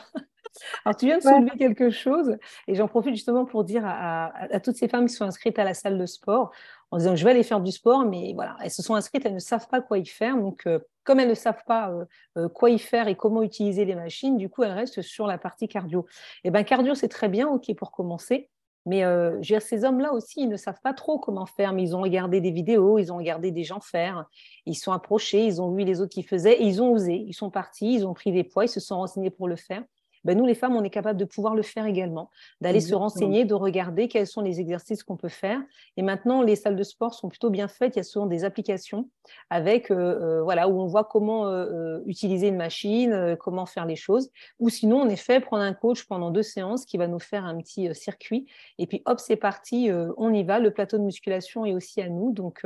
Alors, 0.86 0.96
tu 0.96 1.06
viens 1.06 1.18
de 1.18 1.24
soulever 1.24 1.58
quelque 1.58 1.90
chose 1.90 2.38
et 2.68 2.76
j'en 2.76 2.88
profite 2.88 3.16
justement 3.16 3.46
pour 3.46 3.64
dire 3.64 3.84
à, 3.86 4.32
à, 4.54 4.60
toutes 4.60 4.76
ces 4.76 4.88
femmes 4.88 5.08
qui 5.08 5.14
sont 5.14 5.26
inscrites 5.26 5.58
à 5.60 5.64
la 5.64 5.74
salle 5.74 5.98
de 5.98 6.06
sport 6.06 6.52
en 6.92 6.98
disant 6.98 7.16
je 7.16 7.24
vais 7.24 7.32
aller 7.32 7.44
faire 7.44 7.60
du 7.60 7.72
sport, 7.72 8.06
mais 8.06 8.34
voilà, 8.36 8.56
elles 8.64 8.72
se 8.72 8.84
sont 8.84 8.96
inscrites, 8.96 9.26
elles 9.26 9.34
ne 9.34 9.40
savent 9.40 9.68
pas 9.68 9.82
quoi 9.82 9.98
y 9.98 10.06
faire. 10.06 10.38
Donc, 10.38 10.68
euh, 10.68 10.80
comme 11.04 11.20
elles 11.20 11.30
ne 11.30 11.34
savent 11.34 11.64
pas 11.66 11.90
euh, 11.90 12.06
euh, 12.38 12.50
quoi 12.50 12.70
y 12.70 12.80
faire 12.80 13.08
et 13.08 13.16
comment 13.16 13.42
utiliser 13.42 13.86
les 13.86 13.96
machines, 13.96 14.38
du 14.38 14.50
coup, 14.50 14.64
elles 14.64 14.72
restent 14.72 15.02
sur 15.02 15.28
la 15.28 15.38
partie 15.38 15.68
cardio. 15.68 16.06
Et 16.44 16.48
eh 16.48 16.52
bien, 16.52 16.64
cardio, 16.64 16.96
c'est 16.96 17.08
très 17.08 17.30
bien, 17.30 17.48
ok, 17.48 17.74
pour 17.76 17.92
commencer. 17.92 18.50
Mais 18.86 19.06
euh, 19.06 19.42
ces 19.62 19.86
hommes-là 19.86 20.12
aussi, 20.12 20.42
ils 20.42 20.50
ne 20.50 20.58
savent 20.58 20.82
pas 20.84 20.94
trop 20.94 21.18
comment 21.18 21.46
faire, 21.46 21.72
mais 21.72 21.84
ils 21.84 21.96
ont 21.96 22.02
regardé 22.02 22.42
des 22.42 22.52
vidéos, 22.52 23.00
ils 23.00 23.14
ont 23.14 23.18
regardé 23.18 23.52
des 23.52 23.64
gens 23.64 23.80
faire, 23.80 24.26
ils 24.66 24.76
sont 24.76 24.92
approchés, 24.92 25.46
ils 25.46 25.62
ont 25.62 25.72
vu 25.72 25.86
les 25.86 26.02
autres 26.02 26.14
qui 26.14 26.24
faisaient, 26.24 26.62
et 26.62 26.66
ils 26.66 26.82
ont 26.82 26.92
osé, 26.92 27.16
ils 27.16 27.34
sont 27.34 27.50
partis, 27.50 27.94
ils 27.94 28.06
ont 28.06 28.14
pris 28.14 28.34
des 28.34 28.44
poids, 28.44 28.66
ils 28.66 28.70
se 28.70 28.82
sont 28.82 28.98
renseignés 28.98 29.30
pour 29.30 29.48
le 29.48 29.56
faire 29.56 29.84
ben 30.24 30.38
nous, 30.38 30.46
les 30.46 30.56
femmes, 30.56 30.76
on 30.76 30.84
est 30.84 30.90
capable 30.90 31.20
de 31.20 31.26
pouvoir 31.26 31.56
le 31.56 31.62
faire 31.62 31.86
également, 31.86 32.30
d'aller 32.62 32.80
se 32.80 32.96
renseigner, 32.96 33.46
de 33.46 33.54
regarder 33.54 34.08
quels 34.08 34.28
sont 34.28 34.42
les 34.42 34.60
exercices 34.60 35.04
qu'on 35.04 35.18
peut 35.18 35.30
faire. 35.30 35.60
Et 35.98 36.02
maintenant, 36.02 36.42
les 36.42 36.56
salles 36.56 36.76
de 36.76 36.84
sport 36.84 37.14
sont 37.14 37.30
plutôt 37.30 37.50
bien 37.50 37.68
faites. 37.68 37.96
Il 37.96 38.00
y 38.00 38.02
a 38.02 38.04
souvent 38.04 38.26
des 38.26 38.46
applications 38.46 39.10
avec, 39.50 39.92
euh, 39.92 39.96
euh, 39.96 40.44
voilà, 40.44 40.70
où 40.70 40.80
on 40.80 40.86
voit 40.86 41.04
comment 41.04 41.48
euh, 41.48 42.00
utiliser 42.06 42.48
une 42.48 42.58
machine, 42.58 43.36
comment 43.40 43.66
faire 43.66 43.86
les 43.86 43.96
choses. 43.96 44.30
Ou 44.60 44.70
sinon, 44.70 45.02
en 45.02 45.10
effet, 45.10 45.40
prendre 45.40 45.64
un 45.64 45.74
coach 45.74 46.06
pendant 46.06 46.32
deux 46.32 46.44
séances 46.44 46.86
qui 46.86 46.98
va 46.98 47.08
nous 47.08 47.20
faire 47.20 47.46
un 47.46 47.58
petit 47.58 47.94
circuit. 47.94 48.46
Et 48.78 48.88
puis, 48.88 49.02
hop, 49.06 49.20
c'est 49.20 49.36
parti, 49.36 49.90
on 50.18 50.34
y 50.34 50.44
va. 50.44 50.60
Le 50.60 50.72
plateau 50.72 50.98
de 50.98 51.04
musculation 51.04 51.66
est 51.66 51.74
aussi 51.74 52.02
à 52.02 52.10
nous. 52.10 52.32
Donc, 52.32 52.62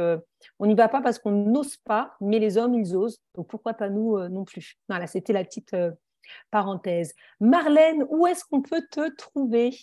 on 0.60 0.66
n'y 0.66 0.76
va 0.76 0.88
pas 0.88 1.02
parce 1.02 1.20
qu'on 1.20 1.32
n'ose 1.32 1.78
pas, 1.78 2.14
mais 2.22 2.40
les 2.40 2.58
hommes, 2.58 2.76
ils 2.76 2.96
osent. 2.96 3.20
Donc, 3.36 3.48
pourquoi 3.48 3.74
pas 3.74 3.90
nous 3.90 4.20
non 4.30 4.46
plus? 4.46 4.78
Voilà, 4.90 5.08
c'était 5.08 5.34
la 5.34 5.44
petite 5.44 5.76
parenthèse. 6.52 7.14
Marlène, 7.40 8.06
où 8.10 8.28
est-ce 8.28 8.44
qu'on 8.46 8.62
peut 8.62 8.84
te 8.92 9.16
trouver? 9.16 9.78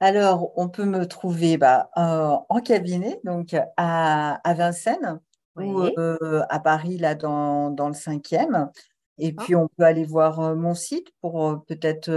Alors, 0.00 0.52
on 0.56 0.68
peut 0.68 0.86
me 0.86 1.06
trouver 1.06 1.58
bah, 1.58 1.90
euh, 1.98 2.36
en 2.48 2.60
cabinet, 2.60 3.20
donc 3.24 3.54
à, 3.76 4.40
Vincennes, 4.56 5.20
ou 5.56 5.82
euh, 5.98 6.42
à 6.48 6.58
Paris, 6.58 6.96
là, 6.96 7.14
dans, 7.14 7.70
dans 7.70 7.88
le 7.88 7.94
cinquième. 7.94 8.70
Et 9.18 9.34
ah. 9.36 9.42
puis, 9.42 9.54
on 9.54 9.68
peut 9.68 9.84
aller 9.84 10.04
voir 10.04 10.40
euh, 10.40 10.54
mon 10.54 10.74
site 10.74 11.08
pour 11.20 11.64
peut-être 11.66 12.10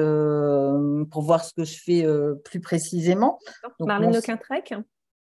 pour 1.10 1.22
voir 1.24 1.44
ce 1.44 1.54
que 1.54 1.66
je 1.66 1.78
fais 1.78 2.08
plus 2.46 2.62
précisément. 2.62 3.40
Marlène 3.80 4.14
Le 4.14 4.22
Quintrec 4.22 4.74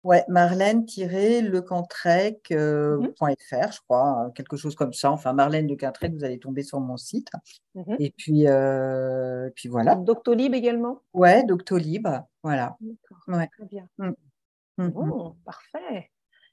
Ouais, 0.02 0.24
marlène-lecantrec.fr, 0.28 2.54
mmh 2.54 3.72
je 3.72 3.80
crois, 3.82 4.08
hein, 4.08 4.30
quelque 4.34 4.56
chose 4.56 4.74
comme 4.74 4.94
ça. 4.94 5.12
Enfin, 5.12 5.34
Marlène 5.34 5.66
de 5.66 5.74
Quintrec, 5.74 6.14
vous 6.14 6.24
allez 6.24 6.38
tomber 6.38 6.62
sur 6.62 6.80
mon 6.80 6.96
site. 6.96 7.28
Mmh 7.74 7.96
et 7.98 8.10
puis, 8.16 8.46
euh, 8.46 9.50
puis 9.54 9.68
voilà. 9.68 9.96
Doctolib 9.96 10.54
également? 10.54 11.02
Ouais, 11.12 11.44
Doctolib, 11.44 12.08
voilà. 12.42 12.78
D'accord, 12.80 13.18
très 13.50 13.66
bien. 13.66 13.86
Mmh. 13.98 14.88
Bon, 14.88 15.36
parfait. 15.44 16.10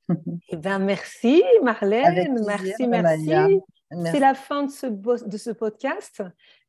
eh 0.50 0.58
bien, 0.58 0.80
merci 0.80 1.42
Marlène, 1.64 2.44
merci, 2.46 2.88
merci. 2.88 3.62
C'est 3.90 4.20
la 4.20 4.34
fin 4.34 4.64
de 4.64 4.72
ce, 4.72 4.86
de 4.86 5.38
ce 5.38 5.50
podcast. 5.50 6.22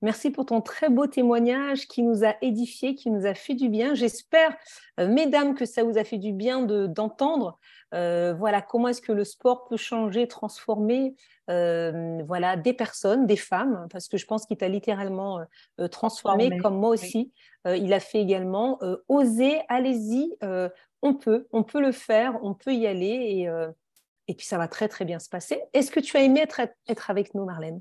Merci 0.03 0.31
pour 0.31 0.47
ton 0.47 0.61
très 0.61 0.89
beau 0.89 1.09
témoignage 1.09 1.89
qui 1.89 2.05
nous 2.05 2.25
a 2.25 2.37
édifié, 2.43 2.95
qui 2.95 3.11
nous 3.11 3.27
a 3.27 3.35
fait 3.35 3.55
du 3.55 3.69
bien. 3.69 3.95
J'espère, 3.95 4.57
euh, 5.01 5.09
mesdames, 5.09 5.57
que 5.57 5.65
ça 5.65 5.83
vous 5.83 5.99
a 5.99 6.05
fait 6.05 6.19
du 6.19 6.33
bien 6.33 6.63
d'entendre. 6.63 7.59
Euh, 7.93 8.35
voilà 8.35 8.63
comment 8.63 8.87
est-ce 8.89 9.03
que 9.03 9.11
le 9.11 9.25
sport 9.25 9.65
peut 9.65 9.77
changer, 9.77 10.29
transformer 10.29 11.17
euh, 11.51 12.23
voilà 12.27 12.57
des 12.57 12.75
personnes, 12.75 13.27
des 13.27 13.37
femmes, 13.37 13.89
parce 13.91 14.07
que 14.07 14.17
je 14.17 14.27
pense 14.27 14.47
qu'il 14.47 14.59
t'a 14.59 14.69
littéralement 14.69 15.41
transformé, 15.91 16.57
comme 16.59 16.79
moi 16.79 16.91
aussi. 16.91 17.33
il 17.65 17.93
a 17.95 18.01
fait 18.01 18.21
également 18.21 18.79
oser, 19.09 19.59
allez-y, 19.69 20.37
on 21.03 21.15
peut, 21.15 21.49
on 21.53 21.63
peut 21.63 21.81
le 21.81 21.93
faire, 21.93 22.39
on 22.43 22.53
peut 22.53 22.75
y 22.75 22.87
aller 22.87 23.07
et 23.07 23.49
et 24.29 24.35
puis 24.35 24.47
ça 24.47 24.59
va 24.59 24.69
très 24.69 24.89
très 24.89 25.05
bien 25.05 25.19
se 25.19 25.29
passer. 25.29 25.61
Est-ce 25.73 25.91
que 25.91 26.01
tu 26.01 26.17
as 26.17 26.23
aimé 26.23 26.41
être, 26.41 26.61
être 26.87 27.11
avec 27.11 27.35
nous, 27.35 27.45
Marlène? 27.45 27.81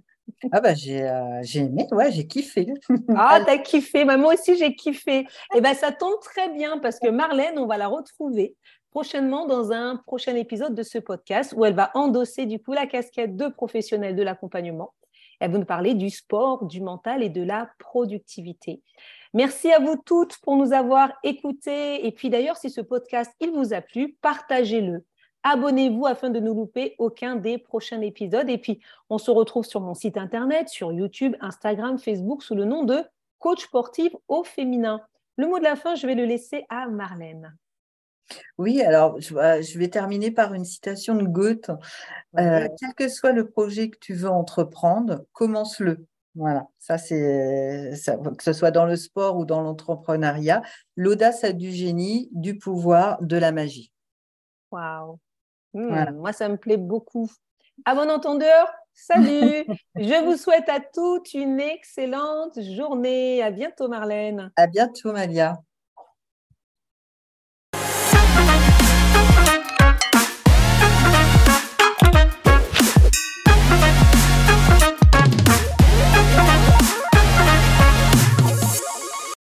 Ah 0.51 0.60
bah 0.60 0.73
j'ai 0.73 1.03
euh, 1.03 1.41
aimé, 1.55 1.88
ouais, 1.91 2.12
j'ai 2.12 2.27
kiffé. 2.27 2.67
ah, 3.15 3.39
t'as 3.45 3.60
kiffé, 3.60 4.03
bah, 4.03 4.17
moi 4.17 4.33
aussi 4.33 4.57
j'ai 4.57 4.75
kiffé. 4.75 5.19
Et 5.19 5.27
eh 5.55 5.62
ben 5.62 5.73
ça 5.73 5.91
tombe 5.91 6.19
très 6.21 6.49
bien 6.49 6.79
parce 6.79 6.99
que 6.99 7.10
Marlène, 7.10 7.60
on 7.60 7.65
va 7.65 7.77
la 7.77 7.88
retrouver 7.88 8.55
prochainement 8.91 9.45
dans 9.45 9.71
un 9.71 9.97
prochain 9.97 10.36
épisode 10.36 10.73
de 10.73 10.83
ce 10.83 10.97
podcast 10.97 11.53
où 11.55 11.63
elle 11.65 11.75
va 11.75 11.91
endosser 11.93 12.45
du 12.45 12.60
coup 12.60 12.73
la 12.73 12.88
casquette 12.88 13.36
de 13.36 13.47
professionnelle 13.47 14.15
de 14.15 14.23
l'accompagnement. 14.23 14.93
Elle 15.39 15.51
va 15.51 15.60
nous 15.60 15.65
parler 15.65 15.93
du 15.93 16.10
sport, 16.10 16.65
du 16.65 16.81
mental 16.81 17.21
et 17.21 17.29
de 17.29 17.43
la 17.43 17.69
productivité. 17.77 18.81
Merci 19.33 19.71
à 19.71 19.79
vous 19.79 19.97
toutes 20.03 20.38
pour 20.39 20.57
nous 20.57 20.73
avoir 20.73 21.13
écoutés. 21.23 22.07
Et 22.07 22.12
puis 22.12 22.29
d'ailleurs, 22.29 22.57
si 22.57 22.69
ce 22.69 22.81
podcast 22.81 23.31
il 23.39 23.51
vous 23.51 23.73
a 23.73 23.81
plu, 23.81 24.17
partagez-le 24.21 25.05
Abonnez-vous 25.49 26.05
afin 26.05 26.29
de 26.29 26.41
ne 26.41 26.51
louper 26.51 26.95
aucun 26.97 27.38
des 27.38 27.57
prochains 27.57 28.01
épisodes. 28.01 28.49
Et 28.49 28.57
puis, 28.57 28.81
on 29.10 29.17
se 29.17 29.31
retrouve 29.31 29.63
sur 29.63 29.79
mon 29.79 29.93
site 29.93 30.17
internet, 30.17 30.67
sur 30.67 30.91
YouTube, 30.91 31.38
Instagram, 31.39 31.97
Facebook 31.97 32.43
sous 32.43 32.53
le 32.53 32.65
nom 32.65 32.83
de 32.83 33.01
Coach 33.39 33.63
sportive 33.63 34.12
au 34.27 34.43
féminin. 34.43 34.99
Le 35.38 35.47
mot 35.47 35.57
de 35.57 35.63
la 35.63 35.77
fin, 35.77 35.95
je 35.95 36.05
vais 36.05 36.15
le 36.15 36.25
laisser 36.25 36.65
à 36.67 36.89
Marlène. 36.89 37.55
Oui, 38.57 38.81
alors 38.81 39.21
je, 39.21 39.33
euh, 39.38 39.62
vais 39.77 39.88
terminer 39.88 40.31
par 40.31 40.53
une 40.53 40.65
citation 40.65 41.15
de 41.15 41.23
Goethe. 41.23 41.71
Euh, 42.38 42.67
quel 42.77 42.93
que 42.93 43.07
soit 43.07 43.31
le 43.31 43.47
projet 43.47 43.89
que 43.89 43.99
tu 43.99 44.15
veux 44.15 44.29
entreprendre, 44.29 45.23
commence-le. 45.31 46.05
Voilà, 46.36 46.67
ça 46.77 46.97
c'est 46.97 47.93
que 48.38 48.43
ce 48.43 48.51
soit 48.51 48.71
dans 48.71 48.86
le 48.86 48.97
sport 48.97 49.38
ou 49.38 49.45
dans 49.45 49.62
l'entrepreneuriat, 49.62 50.62
l'audace 50.97 51.45
a 51.45 51.53
du 51.53 51.71
génie, 51.71 52.27
du 52.33 52.57
pouvoir, 52.57 53.21
de 53.21 53.38
la 53.38 53.53
magie. 53.53 53.93
Waouh 54.71 55.19
Hmm, 55.77 56.15
moi, 56.15 56.33
ça 56.33 56.49
me 56.49 56.57
plaît 56.57 56.77
beaucoup. 56.77 57.29
À 57.85 57.93
bon 57.93 58.09
entendeur, 58.09 58.67
salut. 58.95 59.63
Je 59.95 60.25
vous 60.25 60.35
souhaite 60.35 60.67
à 60.69 60.79
toutes 60.79 61.35
une 61.35 61.59
excellente 61.59 62.59
journée. 62.59 63.43
À 63.43 63.51
bientôt, 63.51 63.87
Marlène. 63.87 64.51
À 64.55 64.65
bientôt, 64.65 65.13
Malia. 65.13 65.61